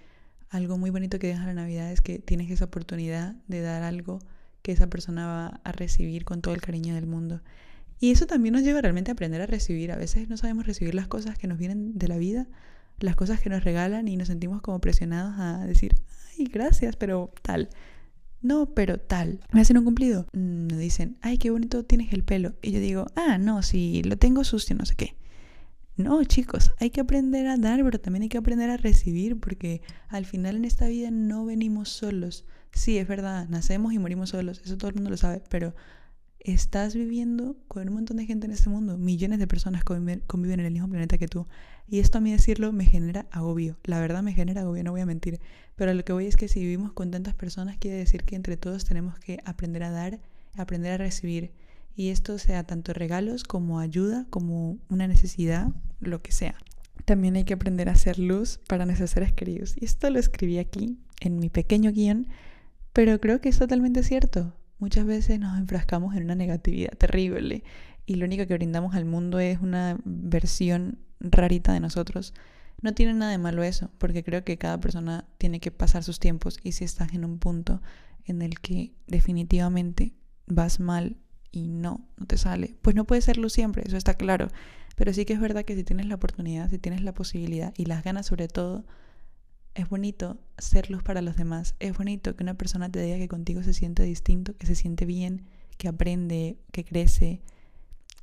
algo 0.52 0.76
muy 0.76 0.90
bonito 0.90 1.18
que 1.18 1.28
deja 1.28 1.46
la 1.46 1.54
Navidad 1.54 1.90
es 1.90 2.02
que 2.02 2.18
tienes 2.18 2.50
esa 2.50 2.66
oportunidad 2.66 3.34
de 3.48 3.62
dar 3.62 3.82
algo 3.82 4.18
que 4.60 4.72
esa 4.72 4.86
persona 4.86 5.26
va 5.26 5.46
a 5.64 5.72
recibir 5.72 6.26
con 6.26 6.42
todo 6.42 6.52
el 6.52 6.60
cariño 6.60 6.94
del 6.94 7.06
mundo. 7.06 7.40
Y 7.98 8.10
eso 8.10 8.26
también 8.26 8.52
nos 8.52 8.62
lleva 8.62 8.82
realmente 8.82 9.10
a 9.10 9.14
aprender 9.14 9.40
a 9.40 9.46
recibir. 9.46 9.92
A 9.92 9.96
veces 9.96 10.28
no 10.28 10.36
sabemos 10.36 10.66
recibir 10.66 10.94
las 10.94 11.08
cosas 11.08 11.38
que 11.38 11.46
nos 11.46 11.56
vienen 11.56 11.98
de 11.98 12.06
la 12.06 12.18
vida, 12.18 12.48
las 13.00 13.16
cosas 13.16 13.40
que 13.40 13.48
nos 13.48 13.64
regalan 13.64 14.08
y 14.08 14.16
nos 14.18 14.28
sentimos 14.28 14.60
como 14.60 14.78
presionados 14.78 15.34
a 15.38 15.64
decir, 15.64 15.94
ay, 16.38 16.44
gracias, 16.44 16.96
pero 16.96 17.32
tal. 17.40 17.70
No, 18.42 18.74
pero 18.74 18.98
tal. 18.98 19.40
¿Me 19.52 19.62
hacen 19.62 19.78
un 19.78 19.84
cumplido? 19.84 20.26
Mm, 20.34 20.66
me 20.66 20.76
dicen, 20.76 21.16
ay, 21.22 21.38
qué 21.38 21.50
bonito 21.50 21.84
tienes 21.84 22.12
el 22.12 22.24
pelo. 22.24 22.52
Y 22.60 22.72
yo 22.72 22.80
digo, 22.80 23.06
ah, 23.16 23.38
no, 23.38 23.62
si 23.62 24.02
lo 24.02 24.18
tengo 24.18 24.44
sucio, 24.44 24.76
no 24.76 24.84
sé 24.84 24.96
qué. 24.96 25.16
No, 25.96 26.24
chicos, 26.24 26.72
hay 26.78 26.90
que 26.90 27.00
aprender 27.02 27.46
a 27.46 27.58
dar, 27.58 27.82
pero 27.84 28.00
también 28.00 28.22
hay 28.22 28.28
que 28.30 28.38
aprender 28.38 28.70
a 28.70 28.78
recibir, 28.78 29.38
porque 29.38 29.82
al 30.08 30.24
final 30.24 30.56
en 30.56 30.64
esta 30.64 30.86
vida 30.88 31.10
no 31.10 31.44
venimos 31.44 31.90
solos. 31.90 32.46
Sí, 32.72 32.96
es 32.96 33.06
verdad, 33.06 33.46
nacemos 33.48 33.92
y 33.92 33.98
morimos 33.98 34.30
solos, 34.30 34.62
eso 34.64 34.78
todo 34.78 34.88
el 34.88 34.94
mundo 34.94 35.10
lo 35.10 35.18
sabe, 35.18 35.42
pero 35.50 35.74
estás 36.40 36.94
viviendo 36.94 37.56
con 37.68 37.88
un 37.88 37.94
montón 37.94 38.16
de 38.16 38.26
gente 38.26 38.46
en 38.46 38.52
este 38.52 38.70
mundo, 38.70 38.96
millones 38.98 39.38
de 39.38 39.46
personas 39.46 39.84
conviven, 39.84 40.22
en 40.60 40.66
el 40.66 40.72
mismo 40.72 40.88
planeta 40.88 41.18
que 41.18 41.28
tú. 41.28 41.46
Y 41.86 41.98
esto 42.00 42.18
a 42.18 42.20
mí 42.22 42.32
decirlo 42.32 42.72
me 42.72 42.86
genera 42.86 43.26
agobio, 43.30 43.78
la 43.84 44.00
verdad 44.00 44.22
me 44.22 44.32
genera 44.32 44.62
agobio, 44.62 44.82
no 44.82 44.92
voy 44.92 45.02
a 45.02 45.06
mentir. 45.06 45.40
Pero 45.76 45.92
lo 45.94 46.04
que 46.04 46.12
voy 46.12 46.26
es 46.26 46.36
que 46.36 46.48
si 46.48 46.60
vivimos 46.60 46.92
con 46.92 47.10
tantas 47.10 47.34
personas 47.34 47.76
quiere 47.78 47.98
decir 47.98 48.24
que 48.24 48.34
entre 48.34 48.56
todos 48.56 48.84
tenemos 48.84 49.18
que 49.18 49.40
aprender 49.44 49.82
a 49.84 49.90
dar, 49.90 50.20
aprender 50.56 50.92
a 50.92 50.96
recibir 50.96 51.52
Y 51.94 52.08
esto 52.08 52.38
sea 52.38 52.64
tanto 52.64 52.92
regalos 52.92 53.44
como 53.44 53.78
ayuda, 53.78 54.26
como 54.30 54.78
una 54.88 55.06
necesidad, 55.06 55.68
lo 56.00 56.22
que 56.22 56.32
sea. 56.32 56.54
También 57.04 57.36
hay 57.36 57.44
que 57.44 57.54
aprender 57.54 57.88
a 57.88 57.92
hacer 57.92 58.18
luz 58.18 58.60
para 58.68 58.86
nuestros 58.86 59.10
seres 59.10 59.32
queridos. 59.32 59.74
Y 59.76 59.84
esto 59.84 60.08
lo 60.10 60.18
escribí 60.18 60.58
aquí 60.58 60.98
en 61.20 61.38
mi 61.38 61.48
pequeño 61.48 61.92
guion, 61.92 62.28
pero 62.92 63.20
creo 63.20 63.40
que 63.40 63.48
es 63.48 63.58
totalmente 63.58 64.02
cierto. 64.02 64.54
Muchas 64.78 65.04
veces 65.04 65.38
nos 65.38 65.58
enfrascamos 65.58 66.16
en 66.16 66.24
una 66.24 66.34
negatividad 66.34 66.96
terrible 66.96 67.62
y 68.06 68.16
lo 68.16 68.26
único 68.26 68.46
que 68.46 68.54
brindamos 68.54 68.94
al 68.94 69.04
mundo 69.04 69.38
es 69.38 69.60
una 69.60 69.98
versión 70.04 70.98
rarita 71.20 71.72
de 71.72 71.80
nosotros. 71.80 72.34
No 72.80 72.94
tiene 72.94 73.14
nada 73.14 73.30
de 73.30 73.38
malo 73.38 73.62
eso, 73.62 73.90
porque 73.98 74.24
creo 74.24 74.44
que 74.44 74.58
cada 74.58 74.80
persona 74.80 75.24
tiene 75.38 75.60
que 75.60 75.70
pasar 75.70 76.02
sus 76.02 76.18
tiempos 76.18 76.58
y 76.64 76.72
si 76.72 76.84
estás 76.84 77.12
en 77.14 77.24
un 77.24 77.38
punto 77.38 77.80
en 78.24 78.42
el 78.42 78.58
que 78.58 78.92
definitivamente 79.06 80.14
vas 80.46 80.80
mal 80.80 81.16
y 81.52 81.68
no, 81.68 82.08
no 82.16 82.26
te 82.26 82.38
sale, 82.38 82.74
pues 82.82 82.96
no 82.96 83.04
puede 83.04 83.20
serlo 83.20 83.48
siempre, 83.48 83.84
eso 83.86 83.96
está 83.96 84.14
claro. 84.14 84.48
Pero 84.96 85.12
sí 85.12 85.24
que 85.24 85.32
es 85.34 85.40
verdad 85.40 85.64
que 85.64 85.76
si 85.76 85.84
tienes 85.84 86.06
la 86.06 86.16
oportunidad, 86.16 86.68
si 86.70 86.78
tienes 86.78 87.02
la 87.02 87.14
posibilidad 87.14 87.72
y 87.76 87.84
las 87.84 88.02
ganas 88.02 88.26
sobre 88.26 88.48
todo, 88.48 88.84
es 89.74 89.88
bonito 89.88 90.38
ser 90.58 90.90
luz 90.90 91.02
para 91.02 91.22
los 91.22 91.36
demás. 91.36 91.74
Es 91.80 91.96
bonito 91.96 92.36
que 92.36 92.42
una 92.42 92.54
persona 92.54 92.90
te 92.90 93.00
diga 93.00 93.16
que 93.16 93.28
contigo 93.28 93.62
se 93.62 93.72
siente 93.72 94.02
distinto, 94.02 94.56
que 94.56 94.66
se 94.66 94.74
siente 94.74 95.06
bien, 95.06 95.46
que 95.78 95.88
aprende, 95.88 96.58
que 96.72 96.84
crece. 96.84 97.42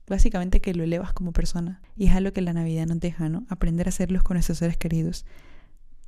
Básicamente 0.07 0.62
que 0.62 0.74
lo 0.74 0.83
elevas 0.83 1.13
como 1.13 1.33
persona. 1.33 1.81
Y 1.95 2.07
es 2.07 2.15
algo 2.15 2.33
que 2.33 2.41
la 2.41 2.53
Navidad 2.53 2.88
nos 2.88 3.00
deja, 3.00 3.29
¿no? 3.29 3.45
Aprender 3.50 3.88
a 3.88 3.89
hacerlos 3.89 4.24
con 4.24 4.36
nuestros 4.36 4.59
seres 4.59 4.77
queridos. 4.77 5.25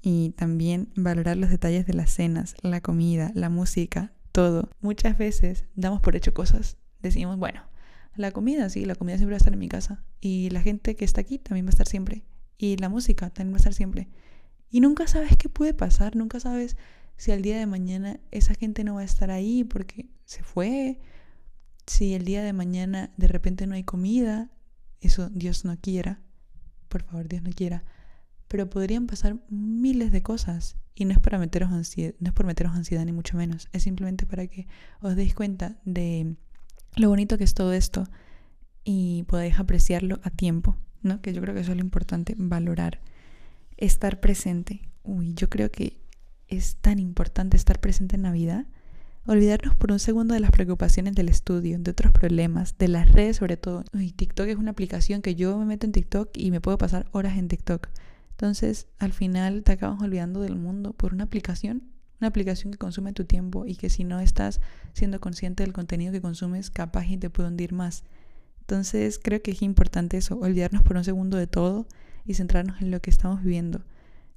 Y 0.02 0.32
también 0.32 0.90
valorar 0.96 1.38
los 1.38 1.50
detalles 1.50 1.86
de 1.86 1.94
las 1.94 2.12
cenas, 2.12 2.56
la 2.62 2.82
comida, 2.82 3.32
la 3.36 3.50
música, 3.50 4.12
todo. 4.32 4.70
Muchas 4.82 5.18
veces 5.18 5.66
damos 5.76 6.02
por 6.02 6.16
hecho 6.16 6.34
cosas. 6.34 6.78
Decimos, 7.02 7.38
bueno, 7.38 7.62
la 8.16 8.32
comida, 8.32 8.70
sí, 8.70 8.86
la 8.86 8.96
comida 8.96 9.18
siempre 9.18 9.34
va 9.34 9.38
a 9.38 9.44
estar 9.44 9.54
en 9.54 9.60
mi 9.60 9.70
casa. 9.70 10.04
Y 10.20 10.50
la 10.50 10.62
gente 10.62 10.96
que 10.96 11.06
está 11.06 11.22
aquí 11.22 11.40
también 11.40 11.66
va 11.66 11.70
a 11.70 11.72
estar 11.72 11.88
siempre. 11.88 12.24
Y 12.58 12.78
la 12.78 12.90
música 12.90 13.30
también 13.30 13.54
va 13.54 13.58
a 13.58 13.62
estar 13.62 13.74
siempre. 13.74 14.10
Y 14.70 14.80
nunca 14.80 15.08
sabes 15.08 15.36
qué 15.38 15.50
puede 15.50 15.74
pasar, 15.74 16.16
nunca 16.16 16.40
sabes 16.40 16.78
si 17.18 17.32
al 17.32 17.42
día 17.42 17.60
de 17.60 17.68
mañana 17.68 18.20
esa 18.32 18.56
gente 18.56 18.84
no 18.84 18.96
va 18.96 19.02
a 19.02 19.04
estar 19.04 19.30
ahí 19.30 19.64
porque 19.64 20.10
se 20.26 20.44
fue, 20.44 21.00
si 21.86 22.14
el 22.14 22.26
día 22.26 22.42
de 22.42 22.54
mañana 22.54 23.12
de 23.18 23.28
repente 23.28 23.68
no 23.68 23.76
hay 23.76 23.84
comida, 23.84 24.50
eso 25.02 25.30
Dios 25.30 25.66
no 25.66 25.78
quiera, 25.80 26.22
por 26.88 27.04
favor 27.04 27.28
Dios 27.28 27.44
no 27.44 27.52
quiera, 27.52 27.84
pero 28.48 28.70
podrían 28.70 29.08
pasar 29.08 29.40
miles 29.50 30.12
de 30.12 30.24
cosas 30.24 30.78
y 30.96 31.06
no 31.06 31.12
es 31.12 31.20
para 31.20 31.38
meteros 31.38 31.72
ansiedad, 31.72 32.16
no 32.20 32.30
es 32.30 32.34
por 32.34 32.46
meteros 32.46 32.74
ansiedad 32.74 33.06
ni 33.06 33.12
mucho 33.12 33.38
menos, 33.38 33.68
es 33.72 33.84
simplemente 33.84 34.26
para 34.26 34.48
que 34.48 34.68
os 35.00 35.16
deis 35.16 35.36
cuenta 35.36 35.78
de 35.86 36.38
lo 36.96 37.10
bonito 37.10 37.38
que 37.38 37.44
es 37.44 37.54
todo 37.54 37.74
esto 37.74 38.06
y 38.84 39.24
podáis 39.24 39.60
apreciarlo 39.60 40.20
a 40.24 40.30
tiempo, 40.30 40.78
¿no? 41.02 41.22
Que 41.22 41.34
yo 41.34 41.42
creo 41.42 41.54
que 41.54 41.62
eso 41.62 41.72
es 41.72 41.78
lo 41.78 41.84
importante, 41.84 42.36
valorar 42.38 43.00
estar 43.78 44.20
presente. 44.20 44.82
Uy, 45.04 45.34
yo 45.34 45.50
creo 45.50 45.72
que 45.72 46.00
es 46.48 46.78
tan 46.78 47.00
importante 47.00 47.58
estar 47.58 47.80
presente 47.80 48.16
en 48.16 48.24
Navidad. 48.24 48.66
Olvidarnos 49.26 49.76
por 49.76 49.92
un 49.92 50.00
segundo 50.00 50.34
de 50.34 50.40
las 50.40 50.52
preocupaciones 50.52 51.14
del 51.14 51.30
estudio, 51.30 51.78
de 51.80 51.92
otros 51.92 52.12
problemas, 52.12 52.78
de 52.78 52.88
las 52.88 53.12
redes 53.12 53.38
sobre 53.38 53.58
todo. 53.58 53.84
Uy, 53.94 54.12
TikTok 54.12 54.48
es 54.48 54.56
una 54.56 54.72
aplicación 54.72 55.22
que 55.22 55.36
yo 55.36 55.58
me 55.58 55.66
meto 55.66 55.86
en 55.86 55.92
TikTok 55.92 56.30
y 56.34 56.52
me 56.52 56.62
puedo 56.62 56.78
pasar 56.78 57.06
horas 57.12 57.38
en 57.38 57.48
TikTok. 57.48 57.90
Entonces, 58.32 58.88
al 58.98 59.14
final 59.14 59.64
te 59.64 59.74
acabas 59.74 60.02
olvidando 60.02 60.42
del 60.42 60.56
mundo 60.56 60.94
por 60.94 61.14
una 61.14 61.26
aplicación, 61.26 61.91
una 62.22 62.28
aplicación 62.28 62.72
que 62.72 62.78
consume 62.78 63.14
tu 63.14 63.26
tiempo 63.26 63.66
y 63.66 63.76
que 63.76 63.90
si 63.90 64.04
no 64.04 64.20
estás 64.20 64.62
siendo 64.94 65.20
consciente 65.20 65.64
del 65.64 65.74
contenido 65.74 66.14
que 66.14 66.22
consumes, 66.22 66.70
capaz 66.70 67.08
y 67.08 67.18
te 67.18 67.30
puede 67.30 67.50
hundir 67.50 67.74
más. 67.74 68.04
Entonces, 68.62 69.20
creo 69.22 69.42
que 69.42 69.52
es 69.52 69.62
importante 69.64 70.18
eso, 70.18 70.38
olvidarnos 70.38 70.84
por 70.84 70.96
un 70.96 71.04
segundo 71.04 71.38
de 71.38 71.48
todo 71.48 71.88
y 72.26 72.36
centrarnos 72.36 72.82
en 72.82 72.92
lo 72.92 73.02
que 73.02 73.10
estamos 73.10 73.44
viviendo. 73.44 73.84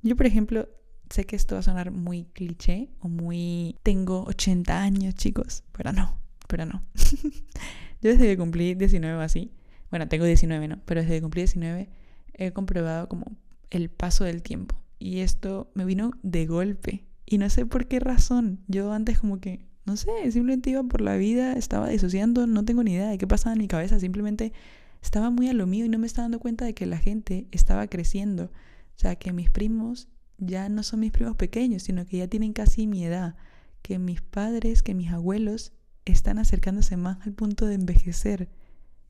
Yo, 0.03 0.17
por 0.17 0.27
ejemplo, 0.27 0.69
sé 1.11 1.25
que 1.25 1.37
esto 1.37 1.55
va 1.55 1.61
a 1.61 1.63
sonar 1.63 1.91
muy 1.91 2.25
cliché 2.33 2.89
o 3.01 3.09
muy... 3.09 3.77
Tengo 3.83 4.25
80 4.25 4.83
años, 4.83 5.15
chicos, 5.15 5.63
pero 5.73 5.93
no, 5.93 6.19
pero 6.49 6.67
no. 6.67 6.83
Yo 8.03 8.11
desde 8.11 8.27
que 8.27 8.37
cumplí 8.37 8.75
19 8.75 9.23
así, 9.23 9.53
bueno, 9.91 10.09
tengo 10.09 10.25
19, 10.25 10.69
¿no? 10.69 10.81
Pero 10.85 11.03
desde 11.03 11.17
que 11.17 11.23
cumplí 11.23 11.43
19 11.43 11.89
he 12.33 12.53
comprobado 12.53 13.09
como 13.09 13.37
el 13.71 13.91
paso 13.91 14.25
del 14.25 14.43
tiempo. 14.43 14.81
Y 14.99 15.21
esto 15.21 15.71
me 15.75 15.85
vino 15.85 16.13
de 16.23 16.47
golpe. 16.47 17.05
Y 17.27 17.39
no 17.39 17.49
sé 17.51 17.67
por 17.67 17.87
qué 17.87 18.01
razón. 18.01 18.61
Yo 18.69 18.93
antes 18.93 19.19
como 19.19 19.41
que, 19.41 19.61
no 19.85 19.97
sé, 19.97 20.11
simplemente 20.31 20.71
iba 20.71 20.83
por 20.83 21.01
la 21.01 21.17
vida, 21.17 21.55
estaba 21.55 21.89
disociando, 21.89 22.47
no 22.47 22.65
tengo 22.65 22.83
ni 22.83 22.93
idea 22.93 23.09
de 23.09 23.19
qué 23.19 23.27
pasaba 23.27 23.55
en 23.55 23.61
mi 23.61 23.69
cabeza. 23.69 23.99
Simplemente 23.99 24.53
estaba 25.03 25.31
muy 25.31 25.49
a 25.49 25.55
lo 25.55 25.67
mío 25.67 25.85
y 25.85 25.89
no 25.89 25.99
me 25.99 26.07
estaba 26.07 26.25
dando 26.25 26.41
cuenta 26.41 26.65
de 26.65 26.75
que 26.75 26.87
la 26.87 26.99
gente 26.99 27.47
estaba 27.51 27.87
creciendo. 27.87 28.45
O 28.45 28.99
sea, 28.99 29.17
que 29.17 29.33
mis 29.33 29.51
primos 29.51 30.09
ya 30.39 30.69
no 30.69 30.83
son 30.83 31.01
mis 31.01 31.13
primos 31.13 31.37
pequeños, 31.37 31.83
sino 31.83 32.07
que 32.07 32.19
ya 32.19 32.29
tienen 32.29 32.53
casi 32.53 32.87
mi 32.87 33.05
edad. 33.05 33.37
Que 33.83 33.99
mis 33.99 34.21
padres, 34.23 34.83
que 34.83 34.95
mis 34.95 35.11
abuelos 35.11 35.73
están 36.05 36.39
acercándose 36.39 36.97
más 36.97 37.19
al 37.27 37.33
punto 37.33 37.67
de 37.67 37.75
envejecer. 37.75 38.49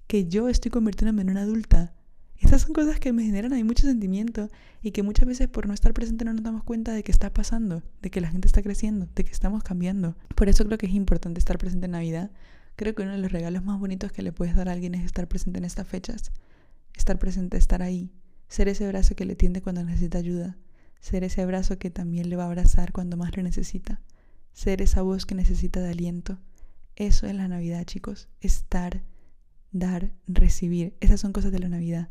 Que 0.06 0.28
yo 0.28 0.48
estoy 0.48 0.70
convirtiéndome 0.70 1.22
en 1.22 1.30
una 1.30 1.42
adulta. 1.42 1.94
Estas 2.38 2.62
son 2.62 2.72
cosas 2.72 3.00
que 3.00 3.12
me 3.12 3.24
generan 3.24 3.52
a 3.52 3.56
mí 3.56 3.64
mucho 3.64 3.86
sentimiento 3.86 4.50
y 4.82 4.90
que 4.90 5.02
muchas 5.02 5.26
veces 5.26 5.48
por 5.48 5.66
no 5.66 5.72
estar 5.72 5.94
presente 5.94 6.24
no 6.24 6.32
nos 6.32 6.42
damos 6.42 6.64
cuenta 6.64 6.92
de 6.92 7.02
que 7.02 7.12
está 7.12 7.32
pasando, 7.32 7.82
de 8.02 8.10
que 8.10 8.20
la 8.20 8.28
gente 8.28 8.46
está 8.46 8.62
creciendo, 8.62 9.08
de 9.14 9.24
que 9.24 9.32
estamos 9.32 9.62
cambiando. 9.62 10.16
Por 10.34 10.48
eso 10.48 10.64
creo 10.64 10.76
que 10.78 10.86
es 10.86 10.94
importante 10.94 11.38
estar 11.38 11.58
presente 11.58 11.86
en 11.86 11.92
Navidad, 11.92 12.30
Creo 12.76 12.94
que 12.94 13.02
uno 13.02 13.12
de 13.12 13.18
los 13.18 13.30
regalos 13.30 13.64
más 13.64 13.78
bonitos 13.78 14.10
que 14.10 14.22
le 14.22 14.32
puedes 14.32 14.56
dar 14.56 14.68
a 14.68 14.72
alguien 14.72 14.94
es 14.94 15.04
estar 15.04 15.28
presente 15.28 15.58
en 15.58 15.64
estas 15.64 15.86
fechas. 15.86 16.32
Estar 16.96 17.18
presente, 17.18 17.56
estar 17.56 17.82
ahí. 17.82 18.10
Ser 18.48 18.68
ese 18.68 18.86
brazo 18.88 19.14
que 19.14 19.24
le 19.24 19.36
tiende 19.36 19.62
cuando 19.62 19.84
necesita 19.84 20.18
ayuda. 20.18 20.56
Ser 21.00 21.22
ese 21.22 21.46
brazo 21.46 21.78
que 21.78 21.90
también 21.90 22.28
le 22.28 22.36
va 22.36 22.44
a 22.44 22.46
abrazar 22.46 22.92
cuando 22.92 23.16
más 23.16 23.36
lo 23.36 23.42
necesita. 23.42 24.00
Ser 24.52 24.82
esa 24.82 25.02
voz 25.02 25.24
que 25.24 25.36
necesita 25.36 25.80
de 25.80 25.90
aliento. 25.90 26.38
Eso 26.96 27.26
es 27.26 27.34
la 27.34 27.46
Navidad, 27.46 27.84
chicos. 27.84 28.28
Estar, 28.40 29.02
dar, 29.70 30.12
recibir. 30.26 30.96
Esas 31.00 31.20
son 31.20 31.32
cosas 31.32 31.52
de 31.52 31.60
la 31.60 31.68
Navidad. 31.68 32.08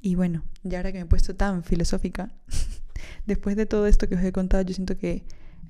Y 0.00 0.14
bueno, 0.14 0.42
ya 0.62 0.78
ahora 0.78 0.92
que 0.92 0.98
me 0.98 1.04
he 1.04 1.06
puesto 1.06 1.34
tan 1.34 1.62
filosófica, 1.62 2.32
después 3.26 3.56
de 3.56 3.66
todo 3.66 3.86
esto 3.86 4.08
que 4.08 4.14
os 4.14 4.22
he 4.22 4.32
contado, 4.32 4.62
yo 4.62 4.74
siento 4.74 4.96
que 4.96 5.24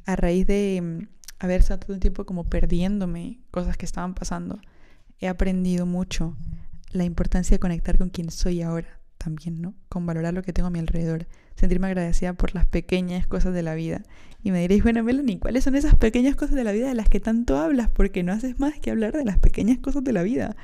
a 0.07 0.17
raíz 0.17 0.47
de 0.47 0.81
mm, 0.83 1.09
haber 1.41 1.61
estado 1.61 1.81
todo 1.81 1.95
el 1.95 2.01
tiempo 2.01 2.25
como 2.25 2.45
perdiéndome 2.45 3.41
cosas 3.51 3.77
que 3.77 3.87
estaban 3.87 4.15
pasando, 4.15 4.61
he 5.19 5.29
aprendido 5.29 5.87
mucho 5.87 6.37
la 6.93 7.05
importancia 7.05 7.55
de 7.55 7.61
conectar 7.61 7.99
con 7.99 8.11
quien 8.11 8.31
soy 8.31 8.63
ahora 8.63 9.01
también, 9.19 9.61
¿no? 9.61 9.75
Con 9.89 10.07
valorar 10.07 10.33
lo 10.33 10.43
que 10.43 10.53
tengo 10.53 10.69
a 10.69 10.71
mi 10.71 10.79
alrededor, 10.79 11.27
sentirme 11.55 11.89
agradecida 11.89 12.33
por 12.33 12.55
las 12.55 12.65
pequeñas 12.65 13.27
cosas 13.27 13.53
de 13.53 13.63
la 13.63 13.75
vida. 13.75 14.03
Y 14.43 14.51
me 14.51 14.61
diréis, 14.61 14.83
bueno, 14.83 15.05
Melanie, 15.05 15.39
¿cuáles 15.39 15.65
son 15.65 15.77
esas 15.77 15.95
pequeñas 15.95 16.37
cosas 16.37 16.57
de 16.57 16.65
la 16.65 16.73
vida 16.73 16.89
de 16.89 16.95
las 16.95 17.09
que 17.09 17.21
tanto 17.21 17.59
hablas? 17.59 17.91
Porque 17.91 18.23
no 18.23 18.33
haces 18.33 18.59
más 18.59 18.81
que 18.81 18.91
hablar 18.91 19.13
de 19.13 19.27
las 19.27 19.39
pequeñas 19.39 19.79
cosas 19.79 20.03
de 20.03 20.13
la 20.13 20.23
vida. 20.23 20.57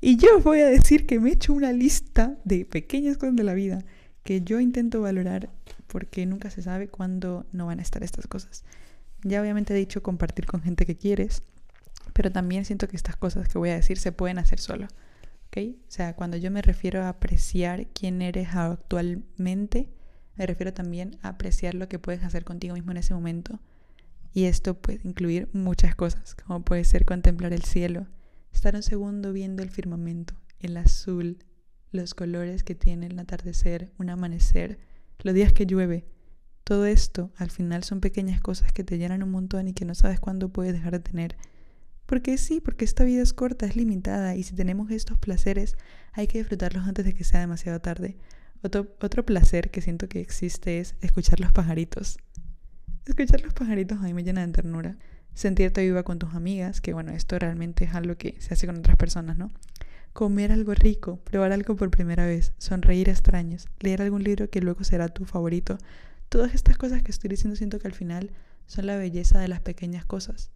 Y 0.00 0.16
yo 0.16 0.40
voy 0.40 0.60
a 0.60 0.66
decir 0.66 1.06
que 1.06 1.18
me 1.18 1.30
he 1.30 1.32
hecho 1.32 1.52
una 1.52 1.72
lista 1.72 2.36
de 2.44 2.64
pequeñas 2.64 3.16
cosas 3.16 3.36
de 3.36 3.44
la 3.44 3.54
vida 3.54 3.84
que 4.24 4.42
yo 4.42 4.60
intento 4.60 5.00
valorar 5.00 5.50
porque 5.86 6.26
nunca 6.26 6.50
se 6.50 6.62
sabe 6.62 6.88
cuándo 6.88 7.46
no 7.52 7.66
van 7.66 7.78
a 7.78 7.82
estar 7.82 8.02
estas 8.02 8.26
cosas. 8.26 8.64
Ya 9.22 9.40
obviamente 9.40 9.72
he 9.72 9.76
dicho 9.76 10.02
compartir 10.02 10.46
con 10.46 10.60
gente 10.60 10.84
que 10.84 10.96
quieres, 10.96 11.42
pero 12.12 12.30
también 12.30 12.64
siento 12.64 12.88
que 12.88 12.96
estas 12.96 13.16
cosas 13.16 13.48
que 13.48 13.58
voy 13.58 13.70
a 13.70 13.76
decir 13.76 13.98
se 13.98 14.12
pueden 14.12 14.38
hacer 14.38 14.58
solo. 14.58 14.88
¿Ok? 15.46 15.58
O 15.88 15.90
sea, 15.90 16.14
cuando 16.14 16.36
yo 16.36 16.50
me 16.50 16.60
refiero 16.60 17.02
a 17.02 17.08
apreciar 17.08 17.86
quién 17.88 18.20
eres 18.20 18.48
actualmente, 18.54 19.88
me 20.36 20.46
refiero 20.46 20.74
también 20.74 21.18
a 21.22 21.28
apreciar 21.28 21.74
lo 21.74 21.88
que 21.88 21.98
puedes 21.98 22.22
hacer 22.22 22.44
contigo 22.44 22.74
mismo 22.74 22.90
en 22.90 22.98
ese 22.98 23.14
momento. 23.14 23.60
Y 24.34 24.44
esto 24.44 24.74
puede 24.74 25.00
incluir 25.04 25.48
muchas 25.54 25.94
cosas, 25.94 26.34
como 26.34 26.62
puede 26.62 26.84
ser 26.84 27.06
contemplar 27.06 27.54
el 27.54 27.62
cielo, 27.64 28.06
estar 28.56 28.74
un 28.74 28.82
segundo 28.82 29.32
viendo 29.32 29.62
el 29.62 29.70
firmamento, 29.70 30.34
el 30.60 30.76
azul, 30.76 31.38
los 31.92 32.14
colores 32.14 32.64
que 32.64 32.74
tiene 32.74 33.06
el 33.06 33.18
atardecer, 33.18 33.92
un 33.98 34.10
amanecer, 34.10 34.78
los 35.22 35.34
días 35.34 35.52
que 35.52 35.66
llueve, 35.66 36.06
todo 36.64 36.86
esto 36.86 37.30
al 37.36 37.50
final 37.50 37.84
son 37.84 38.00
pequeñas 38.00 38.40
cosas 38.40 38.72
que 38.72 38.82
te 38.82 38.98
llenan 38.98 39.22
un 39.22 39.30
montón 39.30 39.68
y 39.68 39.72
que 39.72 39.84
no 39.84 39.94
sabes 39.94 40.18
cuándo 40.18 40.48
puedes 40.48 40.72
dejar 40.72 40.94
de 40.94 41.00
tener. 41.00 41.36
Porque 42.06 42.38
sí, 42.38 42.60
porque 42.60 42.84
esta 42.84 43.04
vida 43.04 43.22
es 43.22 43.32
corta, 43.32 43.66
es 43.66 43.76
limitada 43.76 44.34
y 44.34 44.42
si 44.42 44.54
tenemos 44.54 44.90
estos 44.90 45.18
placeres 45.18 45.76
hay 46.12 46.26
que 46.26 46.38
disfrutarlos 46.38 46.88
antes 46.88 47.04
de 47.04 47.14
que 47.14 47.24
sea 47.24 47.40
demasiado 47.40 47.80
tarde. 47.80 48.16
Otro, 48.62 48.96
otro 49.00 49.24
placer 49.24 49.70
que 49.70 49.80
siento 49.80 50.08
que 50.08 50.20
existe 50.20 50.80
es 50.80 50.96
escuchar 51.02 51.40
los 51.40 51.52
pajaritos. 51.52 52.18
Escuchar 53.04 53.42
los 53.42 53.54
pajaritos 53.54 53.98
a 53.98 54.02
mí 54.02 54.14
me 54.14 54.24
llena 54.24 54.44
de 54.44 54.52
ternura. 54.52 54.96
Sentirte 55.36 55.82
viva 55.82 56.02
con 56.02 56.18
tus 56.18 56.34
amigas, 56.34 56.80
que 56.80 56.92
bueno, 56.92 57.12
esto 57.12 57.38
realmente 57.38 57.84
es 57.84 57.94
algo 57.94 58.16
que 58.16 58.34
se 58.40 58.54
hace 58.54 58.66
con 58.66 58.78
otras 58.78 58.96
personas, 58.96 59.38
¿no? 59.38 59.52
Comer 60.12 60.50
algo 60.50 60.74
rico, 60.74 61.20
probar 61.22 61.52
algo 61.52 61.76
por 61.76 61.90
primera 61.90 62.26
vez, 62.26 62.54
sonreír 62.58 63.08
a 63.08 63.12
extraños, 63.12 63.68
leer 63.78 64.02
algún 64.02 64.24
libro 64.24 64.50
que 64.50 64.60
luego 64.60 64.82
será 64.82 65.08
tu 65.08 65.24
favorito, 65.24 65.78
Todas 66.28 66.54
estas 66.54 66.76
cosas 66.76 67.02
que 67.02 67.12
estoy 67.12 67.28
diciendo 67.30 67.56
siento 67.56 67.78
que 67.78 67.86
al 67.86 67.94
final 67.94 68.32
son 68.66 68.86
la 68.86 68.96
belleza 68.96 69.38
de 69.38 69.48
las 69.48 69.60
pequeñas 69.60 70.04
cosas. 70.04 70.50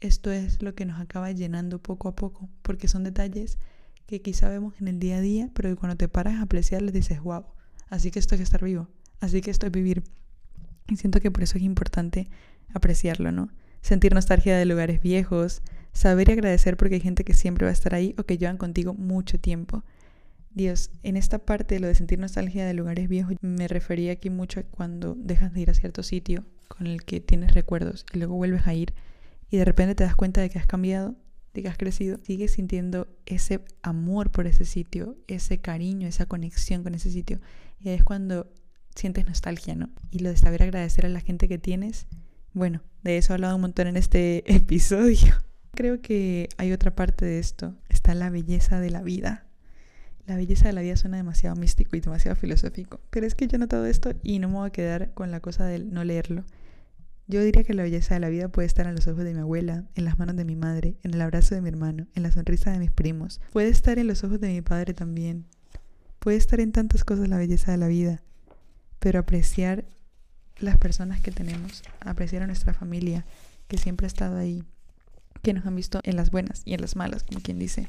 esto 0.00 0.30
es 0.30 0.62
lo 0.62 0.74
que 0.74 0.84
nos 0.84 1.00
acaba 1.00 1.32
llenando 1.32 1.80
poco 1.80 2.08
a 2.08 2.14
poco, 2.14 2.50
porque 2.60 2.88
son 2.88 3.04
detalles 3.04 3.58
que 4.06 4.20
quizá 4.20 4.50
vemos 4.50 4.74
en 4.80 4.88
el 4.88 4.98
día 4.98 5.16
a 5.16 5.20
día, 5.22 5.50
pero 5.54 5.70
que 5.70 5.76
cuando 5.76 5.96
te 5.96 6.08
paras 6.08 6.34
a 6.34 6.42
apreciarlos 6.42 6.92
dices, 6.92 7.20
wow, 7.20 7.46
así 7.88 8.10
que 8.10 8.18
esto 8.18 8.34
es 8.34 8.42
estar 8.42 8.62
vivo, 8.62 8.88
así 9.20 9.40
que 9.40 9.50
esto 9.50 9.64
es 9.64 9.72
vivir. 9.72 10.04
Y 10.88 10.96
siento 10.96 11.20
que 11.20 11.30
por 11.30 11.42
eso 11.42 11.56
es 11.56 11.64
importante 11.64 12.28
apreciarlo, 12.74 13.32
¿no? 13.32 13.48
Sentir 13.84 14.14
nostalgia 14.14 14.56
de 14.56 14.64
lugares 14.64 15.02
viejos, 15.02 15.60
saber 15.92 16.30
y 16.30 16.32
agradecer 16.32 16.78
porque 16.78 16.94
hay 16.94 17.02
gente 17.02 17.22
que 17.22 17.34
siempre 17.34 17.66
va 17.66 17.70
a 17.70 17.74
estar 17.74 17.94
ahí 17.94 18.14
o 18.16 18.24
que 18.24 18.38
llevan 18.38 18.56
contigo 18.56 18.94
mucho 18.94 19.38
tiempo. 19.38 19.84
Dios, 20.54 20.90
en 21.02 21.18
esta 21.18 21.38
parte 21.40 21.78
lo 21.80 21.86
de 21.86 21.94
sentir 21.94 22.18
nostalgia 22.18 22.64
de 22.64 22.72
lugares 22.72 23.10
viejos, 23.10 23.34
me 23.42 23.68
refería 23.68 24.12
aquí 24.12 24.30
mucho 24.30 24.60
a 24.60 24.62
cuando 24.62 25.14
dejas 25.18 25.52
de 25.52 25.60
ir 25.60 25.68
a 25.68 25.74
cierto 25.74 26.02
sitio 26.02 26.46
con 26.66 26.86
el 26.86 27.04
que 27.04 27.20
tienes 27.20 27.52
recuerdos 27.52 28.06
y 28.14 28.20
luego 28.20 28.36
vuelves 28.36 28.66
a 28.66 28.72
ir 28.72 28.94
y 29.50 29.58
de 29.58 29.66
repente 29.66 29.94
te 29.94 30.04
das 30.04 30.16
cuenta 30.16 30.40
de 30.40 30.48
que 30.48 30.58
has 30.58 30.66
cambiado, 30.66 31.14
de 31.52 31.60
que 31.60 31.68
has 31.68 31.76
crecido, 31.76 32.18
sigues 32.22 32.52
sintiendo 32.52 33.06
ese 33.26 33.66
amor 33.82 34.30
por 34.30 34.46
ese 34.46 34.64
sitio, 34.64 35.18
ese 35.28 35.58
cariño, 35.58 36.08
esa 36.08 36.24
conexión 36.24 36.84
con 36.84 36.94
ese 36.94 37.10
sitio. 37.10 37.38
Y 37.78 37.90
es 37.90 38.02
cuando 38.02 38.50
sientes 38.96 39.26
nostalgia, 39.26 39.74
¿no? 39.74 39.90
Y 40.10 40.20
lo 40.20 40.30
de 40.30 40.38
saber 40.38 40.62
agradecer 40.62 41.04
a 41.04 41.10
la 41.10 41.20
gente 41.20 41.48
que 41.48 41.58
tienes, 41.58 42.06
bueno, 42.54 42.80
de 43.04 43.18
eso 43.18 43.32
he 43.32 43.34
hablado 43.34 43.54
un 43.54 43.62
montón 43.62 43.86
en 43.86 43.96
este 43.96 44.42
episodio. 44.52 45.34
Creo 45.72 46.00
que 46.00 46.48
hay 46.56 46.72
otra 46.72 46.94
parte 46.94 47.24
de 47.24 47.38
esto, 47.38 47.74
está 47.88 48.14
la 48.14 48.30
belleza 48.30 48.80
de 48.80 48.90
la 48.90 49.02
vida. 49.02 49.46
La 50.26 50.36
belleza 50.36 50.66
de 50.66 50.72
la 50.72 50.80
vida 50.80 50.96
suena 50.96 51.18
demasiado 51.18 51.54
místico 51.54 51.96
y 51.96 52.00
demasiado 52.00 52.34
filosófico, 52.36 53.00
pero 53.10 53.26
es 53.26 53.34
que 53.34 53.46
yo 53.46 53.56
he 53.56 53.58
notado 53.58 53.84
esto 53.84 54.12
y 54.22 54.38
no 54.38 54.48
me 54.48 54.54
voy 54.54 54.68
a 54.68 54.72
quedar 54.72 55.12
con 55.12 55.30
la 55.30 55.40
cosa 55.40 55.66
del 55.66 55.92
no 55.92 56.02
leerlo. 56.02 56.44
Yo 57.26 57.42
diría 57.42 57.64
que 57.64 57.74
la 57.74 57.82
belleza 57.82 58.14
de 58.14 58.20
la 58.20 58.28
vida 58.28 58.48
puede 58.48 58.66
estar 58.66 58.86
en 58.86 58.94
los 58.94 59.06
ojos 59.06 59.24
de 59.24 59.34
mi 59.34 59.40
abuela, 59.40 59.84
en 59.94 60.04
las 60.04 60.18
manos 60.18 60.36
de 60.36 60.44
mi 60.44 60.56
madre, 60.56 60.96
en 61.02 61.14
el 61.14 61.20
abrazo 61.20 61.54
de 61.54 61.60
mi 61.60 61.68
hermano, 61.68 62.06
en 62.14 62.22
la 62.22 62.32
sonrisa 62.32 62.70
de 62.70 62.78
mis 62.78 62.90
primos. 62.90 63.40
Puede 63.52 63.68
estar 63.68 63.98
en 63.98 64.06
los 64.06 64.24
ojos 64.24 64.40
de 64.40 64.48
mi 64.48 64.62
padre 64.62 64.94
también. 64.94 65.46
Puede 66.18 66.38
estar 66.38 66.60
en 66.60 66.72
tantas 66.72 67.04
cosas 67.04 67.28
la 67.28 67.36
belleza 67.36 67.72
de 67.72 67.78
la 67.78 67.88
vida 67.88 68.22
pero 69.04 69.18
apreciar 69.18 69.84
las 70.58 70.78
personas 70.78 71.20
que 71.20 71.30
tenemos, 71.30 71.82
apreciar 72.00 72.42
a 72.42 72.46
nuestra 72.46 72.74
familia, 72.74 73.24
que 73.68 73.78
siempre 73.78 74.06
ha 74.06 74.08
estado 74.08 74.36
ahí, 74.36 74.64
que 75.42 75.52
nos 75.52 75.66
han 75.66 75.76
visto 75.76 76.00
en 76.04 76.16
las 76.16 76.30
buenas 76.30 76.62
y 76.64 76.74
en 76.74 76.80
las 76.80 76.96
malas, 76.96 77.24
como 77.24 77.40
quien 77.40 77.58
dice. 77.58 77.88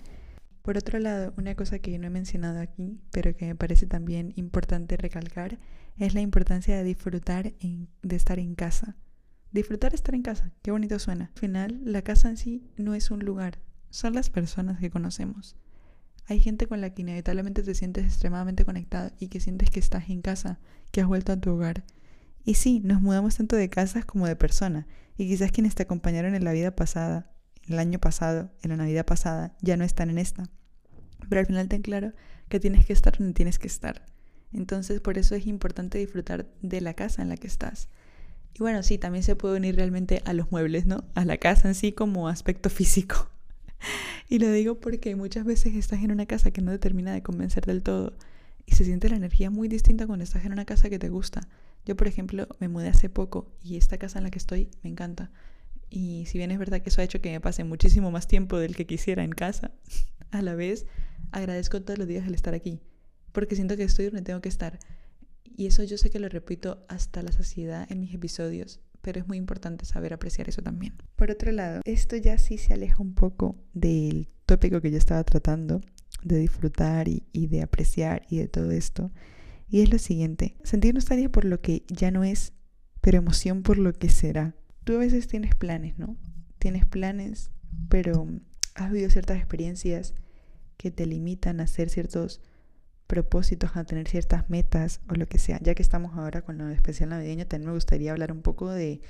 Por 0.61 0.77
otro 0.77 0.97
lado, 0.99 1.33
una 1.37 1.55
cosa 1.55 1.79
que 1.79 1.97
no 1.99 2.07
he 2.07 2.09
mencionado 2.09 2.59
aquí, 2.59 2.99
pero 3.11 3.35
que 3.35 3.45
me 3.45 3.55
parece 3.55 3.85
también 3.85 4.33
importante 4.35 4.97
recalcar, 4.97 5.59
es 5.97 6.13
la 6.13 6.21
importancia 6.21 6.75
de 6.75 6.83
disfrutar 6.83 7.53
de 7.53 8.15
estar 8.15 8.39
en 8.39 8.55
casa. 8.55 8.95
Disfrutar 9.51 9.93
estar 9.93 10.15
en 10.15 10.23
casa, 10.23 10.51
qué 10.63 10.71
bonito 10.71 10.99
suena. 10.99 11.31
Al 11.33 11.39
final, 11.39 11.79
la 11.85 12.01
casa 12.01 12.29
en 12.29 12.37
sí 12.37 12.67
no 12.77 12.93
es 12.93 13.11
un 13.11 13.19
lugar, 13.23 13.59
son 13.89 14.13
las 14.13 14.29
personas 14.29 14.79
que 14.79 14.89
conocemos. 14.89 15.55
Hay 16.27 16.39
gente 16.39 16.67
con 16.67 16.81
la 16.81 16.89
que 16.89 17.03
inevitablemente 17.03 17.61
te 17.61 17.75
sientes 17.75 18.03
extremadamente 18.03 18.65
conectado 18.65 19.11
y 19.19 19.27
que 19.27 19.39
sientes 19.39 19.69
que 19.69 19.79
estás 19.79 20.09
en 20.09 20.21
casa, 20.21 20.59
que 20.91 20.99
has 20.99 21.07
vuelto 21.07 21.31
a 21.31 21.39
tu 21.39 21.51
hogar. 21.51 21.83
Y 22.45 22.53
sí, 22.53 22.79
nos 22.83 23.01
mudamos 23.01 23.35
tanto 23.35 23.55
de 23.55 23.69
casas 23.69 24.05
como 24.05 24.27
de 24.27 24.35
persona, 24.35 24.87
y 25.17 25.27
quizás 25.27 25.51
quienes 25.51 25.75
te 25.75 25.83
acompañaron 25.83 26.35
en 26.35 26.43
la 26.43 26.53
vida 26.53 26.75
pasada, 26.75 27.31
el 27.67 27.79
año 27.79 27.99
pasado, 27.99 28.51
en 28.61 28.69
la 28.69 28.77
Navidad 28.77 29.05
pasada, 29.05 29.57
ya 29.61 29.75
no 29.77 29.83
están 29.83 30.09
en 30.11 30.19
esta. 30.19 30.49
Pero 31.27 31.39
al 31.39 31.47
final 31.47 31.67
ten 31.67 31.81
claro 31.81 32.13
que 32.47 32.59
tienes 32.59 32.85
que 32.85 32.93
estar 32.93 33.17
donde 33.17 33.33
tienes 33.33 33.57
que 33.57 33.67
estar. 33.67 34.05
Entonces 34.53 35.01
por 35.01 35.17
eso 35.17 35.35
es 35.35 35.47
importante 35.47 35.97
disfrutar 35.97 36.47
de 36.61 36.81
la 36.81 36.93
casa 36.93 37.21
en 37.21 37.29
la 37.29 37.37
que 37.37 37.47
estás. 37.47 37.89
Y 38.53 38.59
bueno, 38.59 38.83
sí, 38.83 38.97
también 38.97 39.23
se 39.23 39.35
puede 39.35 39.57
unir 39.57 39.75
realmente 39.75 40.21
a 40.25 40.33
los 40.33 40.51
muebles, 40.51 40.85
¿no? 40.85 41.03
A 41.15 41.25
la 41.25 41.37
casa 41.37 41.67
en 41.67 41.75
sí 41.75 41.91
como 41.91 42.27
aspecto 42.27 42.69
físico. 42.69 43.29
Y 44.27 44.39
lo 44.39 44.51
digo 44.51 44.79
porque 44.79 45.15
muchas 45.15 45.45
veces 45.45 45.75
estás 45.75 46.01
en 46.01 46.11
una 46.11 46.25
casa 46.25 46.49
que 46.49 46.59
no 46.59 46.71
te 46.71 46.79
termina 46.79 47.13
de 47.13 47.21
convencer 47.21 47.63
del 47.65 47.83
todo 47.83 48.17
y 48.65 48.73
se 48.73 48.83
siente 48.83 49.07
la 49.07 49.17
energía 49.17 49.51
muy 49.51 49.67
distinta 49.67 50.07
cuando 50.07 50.23
estás 50.23 50.45
en 50.45 50.51
una 50.51 50.65
casa 50.65 50.89
que 50.89 50.97
te 50.97 51.09
gusta. 51.09 51.47
Yo, 51.85 51.95
por 51.95 52.07
ejemplo, 52.07 52.47
me 52.59 52.67
mudé 52.67 52.89
hace 52.89 53.09
poco 53.09 53.51
y 53.63 53.77
esta 53.77 53.97
casa 53.97 54.19
en 54.19 54.23
la 54.23 54.31
que 54.31 54.39
estoy 54.39 54.69
me 54.83 54.89
encanta. 54.89 55.31
Y 55.89 56.25
si 56.25 56.37
bien 56.37 56.51
es 56.51 56.59
verdad 56.59 56.81
que 56.81 56.89
eso 56.89 57.01
ha 57.01 57.03
hecho 57.03 57.21
que 57.21 57.31
me 57.31 57.39
pase 57.39 57.63
muchísimo 57.63 58.11
más 58.11 58.27
tiempo 58.27 58.57
del 58.57 58.75
que 58.75 58.85
quisiera 58.85 59.23
en 59.23 59.31
casa, 59.31 59.71
a 60.31 60.41
la 60.41 60.55
vez 60.55 60.85
agradezco 61.31 61.81
todos 61.81 61.99
los 61.99 62.07
días 62.07 62.27
el 62.27 62.33
estar 62.33 62.53
aquí, 62.53 62.79
porque 63.31 63.55
siento 63.55 63.77
que 63.77 63.83
estoy 63.83 64.05
donde 64.05 64.21
tengo 64.21 64.41
que 64.41 64.49
estar. 64.49 64.79
Y 65.43 65.67
eso 65.67 65.83
yo 65.83 65.97
sé 65.97 66.09
que 66.09 66.19
lo 66.19 66.27
repito 66.27 66.85
hasta 66.89 67.23
la 67.23 67.31
saciedad 67.31 67.89
en 67.89 68.01
mis 68.01 68.13
episodios, 68.13 68.81
pero 69.01 69.19
es 69.19 69.27
muy 69.27 69.37
importante 69.37 69.85
saber 69.85 70.13
apreciar 70.13 70.49
eso 70.49 70.61
también. 70.61 70.95
Por 71.15 71.31
otro 71.31 71.51
lado, 71.51 71.81
esto 71.85 72.17
ya 72.17 72.37
sí 72.37 72.57
se 72.57 72.73
aleja 72.73 73.01
un 73.01 73.13
poco 73.13 73.55
del 73.73 74.27
tópico 74.45 74.81
que 74.81 74.91
yo 74.91 74.97
estaba 74.97 75.23
tratando, 75.23 75.81
de 76.23 76.39
disfrutar 76.39 77.07
y, 77.07 77.23
de 77.33 77.61
apreciar 77.61 78.23
y 78.29 78.37
de 78.37 78.47
todo 78.47 78.71
esto. 78.71 79.11
Y 79.67 79.81
es 79.81 79.91
lo 79.91 79.97
siguiente, 79.97 80.57
sentir 80.63 80.93
nostalgia 80.93 81.31
por 81.31 81.45
lo 81.45 81.61
que 81.61 81.83
ya 81.87 82.11
no 82.11 82.23
es, 82.23 82.53
pero 83.01 83.17
emoción 83.17 83.63
por 83.63 83.77
lo 83.77 83.93
que 83.93 84.09
será. 84.09 84.55
Tú 84.83 84.95
a 84.95 84.99
veces 84.99 85.27
tienes 85.27 85.55
planes, 85.55 85.97
¿no? 85.97 86.17
Tienes 86.59 86.85
planes, 86.85 87.51
pero 87.89 88.27
has 88.75 88.91
vivido 88.91 89.09
ciertas 89.09 89.37
experiencias 89.37 90.13
que 90.77 90.91
te 90.91 91.05
limitan 91.05 91.59
a 91.59 91.63
hacer 91.63 91.89
ciertos 91.89 92.41
propósitos, 93.07 93.75
a 93.75 93.83
tener 93.83 94.07
ciertas 94.07 94.49
metas 94.49 95.01
o 95.09 95.15
lo 95.15 95.27
que 95.27 95.39
sea. 95.39 95.59
Ya 95.61 95.75
que 95.75 95.83
estamos 95.83 96.17
ahora 96.17 96.41
con 96.41 96.57
lo 96.57 96.69
especial 96.69 97.09
navideño, 97.09 97.47
también 97.47 97.69
me 97.69 97.75
gustaría 97.75 98.11
hablar 98.11 98.31
un 98.31 98.41
poco 98.41 98.71
de, 98.71 99.01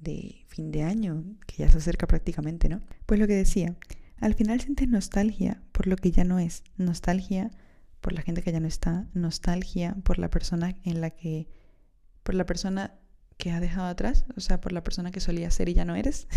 de 0.00 0.44
fin 0.48 0.72
de 0.72 0.82
año, 0.82 1.24
que 1.46 1.56
ya 1.58 1.70
se 1.70 1.78
acerca 1.78 2.06
prácticamente, 2.06 2.68
¿no? 2.68 2.80
Pues 3.06 3.20
lo 3.20 3.26
que 3.26 3.34
decía, 3.34 3.76
al 4.18 4.34
final 4.34 4.60
sientes 4.60 4.88
nostalgia 4.88 5.62
por 5.72 5.86
lo 5.86 5.96
que 5.96 6.10
ya 6.10 6.24
no 6.24 6.38
es, 6.38 6.62
nostalgia 6.76 7.50
por 8.02 8.12
la 8.12 8.20
gente 8.20 8.42
que 8.42 8.52
ya 8.52 8.60
no 8.60 8.66
está, 8.66 9.06
nostalgia 9.14 9.96
por 10.02 10.18
la 10.18 10.28
persona 10.28 10.76
en 10.84 11.00
la 11.00 11.10
que, 11.10 11.48
por 12.22 12.34
la 12.34 12.44
persona 12.44 12.98
que 13.38 13.52
ha 13.52 13.60
dejado 13.60 13.86
atrás, 13.86 14.26
o 14.36 14.40
sea, 14.40 14.60
por 14.60 14.72
la 14.72 14.84
persona 14.84 15.12
que 15.12 15.20
solía 15.20 15.50
ser 15.50 15.70
y 15.70 15.74
ya 15.74 15.86
no 15.86 15.94
eres. 15.94 16.28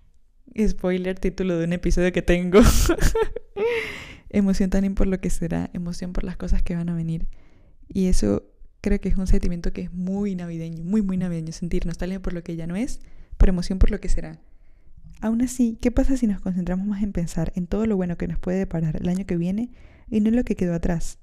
Spoiler, 0.66 1.18
título 1.18 1.58
de 1.58 1.64
un 1.64 1.72
episodio 1.72 2.12
que 2.12 2.22
tengo. 2.22 2.60
emoción 4.30 4.70
también 4.70 4.94
por 4.94 5.08
lo 5.08 5.20
que 5.20 5.30
será, 5.30 5.68
emoción 5.72 6.12
por 6.12 6.22
las 6.22 6.36
cosas 6.36 6.62
que 6.62 6.76
van 6.76 6.88
a 6.88 6.94
venir. 6.94 7.26
Y 7.88 8.06
eso 8.06 8.44
creo 8.80 9.00
que 9.00 9.08
es 9.08 9.16
un 9.16 9.26
sentimiento 9.26 9.72
que 9.72 9.82
es 9.82 9.92
muy 9.92 10.36
navideño, 10.36 10.84
muy, 10.84 11.02
muy 11.02 11.16
navideño, 11.16 11.52
sentir 11.52 11.86
nostalgia 11.86 12.22
por 12.22 12.32
lo 12.32 12.44
que 12.44 12.54
ya 12.54 12.68
no 12.68 12.76
es, 12.76 13.00
pero 13.36 13.50
emoción 13.50 13.80
por 13.80 13.90
lo 13.90 14.00
que 14.00 14.08
será. 14.08 14.38
Aún 15.20 15.42
así, 15.42 15.76
¿qué 15.80 15.90
pasa 15.90 16.16
si 16.16 16.28
nos 16.28 16.40
concentramos 16.40 16.86
más 16.86 17.02
en 17.02 17.12
pensar 17.12 17.52
en 17.56 17.66
todo 17.66 17.86
lo 17.86 17.96
bueno 17.96 18.16
que 18.16 18.28
nos 18.28 18.38
puede 18.38 18.58
deparar 18.58 18.96
el 18.96 19.08
año 19.08 19.26
que 19.26 19.36
viene 19.36 19.72
y 20.08 20.20
no 20.20 20.30
lo 20.30 20.44
que 20.44 20.56
quedó 20.56 20.74
atrás? 20.74 21.18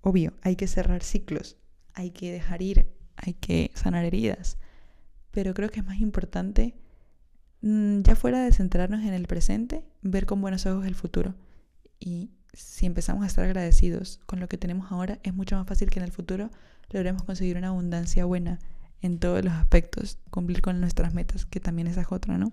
Obvio, 0.00 0.34
hay 0.42 0.56
que 0.56 0.66
cerrar 0.66 1.02
ciclos, 1.02 1.56
hay 1.94 2.10
que 2.10 2.32
dejar 2.32 2.62
ir, 2.62 2.88
hay 3.16 3.34
que 3.34 3.70
sanar 3.74 4.04
heridas, 4.04 4.58
pero 5.30 5.54
creo 5.54 5.70
que 5.70 5.80
es 5.80 5.86
más 5.86 6.00
importante, 6.00 6.74
mm, 7.62 8.02
ya 8.02 8.16
fuera 8.16 8.42
de 8.42 8.52
centrarnos 8.52 9.00
en 9.00 9.14
el 9.14 9.26
presente, 9.26 9.84
ver 10.02 10.26
con 10.26 10.40
buenos 10.40 10.66
ojos 10.66 10.86
el 10.86 10.94
futuro 10.94 11.34
y 11.98 12.30
si 12.52 12.86
empezamos 12.86 13.24
a 13.24 13.26
estar 13.26 13.44
agradecidos 13.44 14.20
con 14.26 14.40
lo 14.40 14.48
que 14.48 14.58
tenemos 14.58 14.90
ahora, 14.90 15.18
es 15.22 15.34
mucho 15.34 15.56
más 15.56 15.66
fácil 15.66 15.90
que 15.90 15.98
en 15.98 16.04
el 16.04 16.12
futuro 16.12 16.50
logremos 16.90 17.22
conseguir 17.24 17.56
una 17.56 17.68
abundancia 17.68 18.24
buena 18.24 18.58
en 19.02 19.18
todos 19.18 19.44
los 19.44 19.52
aspectos, 19.52 20.18
cumplir 20.30 20.62
con 20.62 20.80
nuestras 20.80 21.12
metas, 21.12 21.44
que 21.44 21.60
también 21.60 21.86
esa 21.86 22.00
es 22.00 22.06
otra, 22.10 22.38
¿no? 22.38 22.52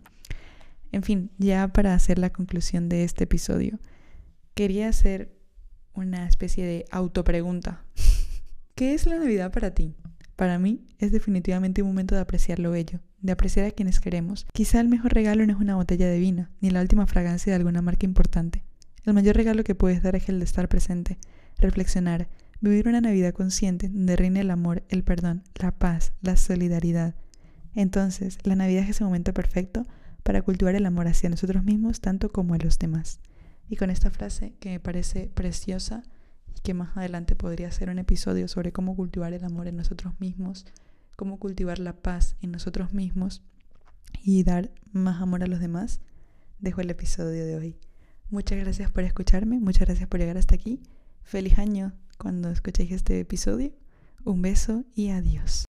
En 0.91 1.03
fin, 1.03 1.31
ya 1.37 1.69
para 1.69 1.93
hacer 1.93 2.19
la 2.19 2.31
conclusión 2.31 2.89
de 2.89 3.03
este 3.03 3.23
episodio, 3.23 3.79
quería 4.53 4.89
hacer 4.89 5.33
una 5.93 6.27
especie 6.27 6.65
de 6.65 6.86
autopregunta. 6.91 7.84
¿Qué 8.75 8.93
es 8.93 9.06
la 9.06 9.17
Navidad 9.17 9.51
para 9.51 9.71
ti? 9.71 9.95
Para 10.36 10.58
mí 10.58 10.88
es 10.97 11.12
definitivamente 11.12 11.82
un 11.82 11.89
momento 11.89 12.15
de 12.15 12.21
apreciar 12.21 12.60
lo 12.60 12.71
bello, 12.71 12.99
de 13.21 13.32
apreciar 13.32 13.67
a 13.67 13.71
quienes 13.71 13.99
queremos. 13.99 14.47
Quizá 14.51 14.79
el 14.79 14.89
mejor 14.89 15.13
regalo 15.13 15.45
no 15.45 15.53
es 15.53 15.60
una 15.60 15.75
botella 15.75 16.08
de 16.08 16.19
vino, 16.19 16.49
ni 16.60 16.71
la 16.71 16.82
última 16.82 17.06
fragancia 17.06 17.51
de 17.51 17.58
alguna 17.58 17.82
marca 17.82 18.06
importante. 18.06 18.63
El 19.06 19.13
mayor 19.13 19.36
regalo 19.36 19.63
que 19.63 19.75
puedes 19.75 20.01
dar 20.01 20.15
es 20.15 20.29
el 20.29 20.39
de 20.39 20.45
estar 20.45 20.67
presente, 20.69 21.19
reflexionar, 21.60 22.29
vivir 22.62 22.88
una 22.88 23.01
Navidad 23.01 23.34
consciente 23.34 23.89
donde 23.89 24.15
reine 24.15 24.39
el 24.39 24.49
amor, 24.49 24.84
el 24.89 25.03
perdón, 25.03 25.43
la 25.56 25.71
paz, 25.71 26.13
la 26.21 26.38
solidaridad. 26.38 27.13
Entonces, 27.75 28.38
la 28.43 28.56
Navidad 28.56 28.84
es 28.84 28.91
ese 28.91 29.03
momento 29.03 29.34
perfecto 29.34 29.86
para 30.23 30.41
cultivar 30.41 30.73
el 30.75 30.86
amor 30.86 31.08
hacia 31.08 31.29
nosotros 31.29 31.63
mismos 31.63 31.99
tanto 31.99 32.32
como 32.32 32.53
a 32.53 32.58
los 32.58 32.79
demás. 32.79 33.19
Y 33.69 33.76
con 33.76 33.89
esta 33.89 34.12
frase 34.12 34.56
que 34.60 34.69
me 34.69 34.80
parece 34.80 35.30
preciosa 35.34 36.04
y 36.56 36.62
que 36.62 36.73
más 36.73 36.95
adelante 36.97 37.36
podría 37.36 37.71
ser 37.71 37.89
un 37.89 37.99
episodio 37.99 38.47
sobre 38.47 38.71
cómo 38.71 38.95
cultivar 38.95 39.34
el 39.34 39.43
amor 39.43 39.67
en 39.67 39.78
nosotros 39.78 40.13
mismos, 40.19 40.65
cómo 41.15 41.39
cultivar 41.39 41.80
la 41.80 41.93
paz 41.93 42.36
en 42.41 42.52
nosotros 42.52 42.93
mismos 42.93 43.41
y 44.23 44.43
dar 44.43 44.71
más 44.91 45.21
amor 45.21 45.43
a 45.43 45.47
los 45.47 45.60
demás, 45.60 46.02
dejo 46.60 46.82
el 46.82 46.89
episodio 46.89 47.45
de 47.45 47.56
hoy. 47.56 47.78
Muchas 48.30 48.58
gracias 48.60 48.91
por 48.91 49.04
escucharme, 49.04 49.60
muchas 49.60 49.88
gracias 49.88 50.08
por 50.08 50.19
llegar 50.19 50.38
hasta 50.38 50.56
aquí. 50.56 50.82
Feliz 51.23 51.60
año 51.60 51.93
cuando 52.17 52.49
escuchéis 52.49 52.91
este 52.91 53.19
episodio. 53.19 53.73
Un 54.23 54.41
beso 54.41 54.86
y 54.95 55.10
adiós. 55.10 55.65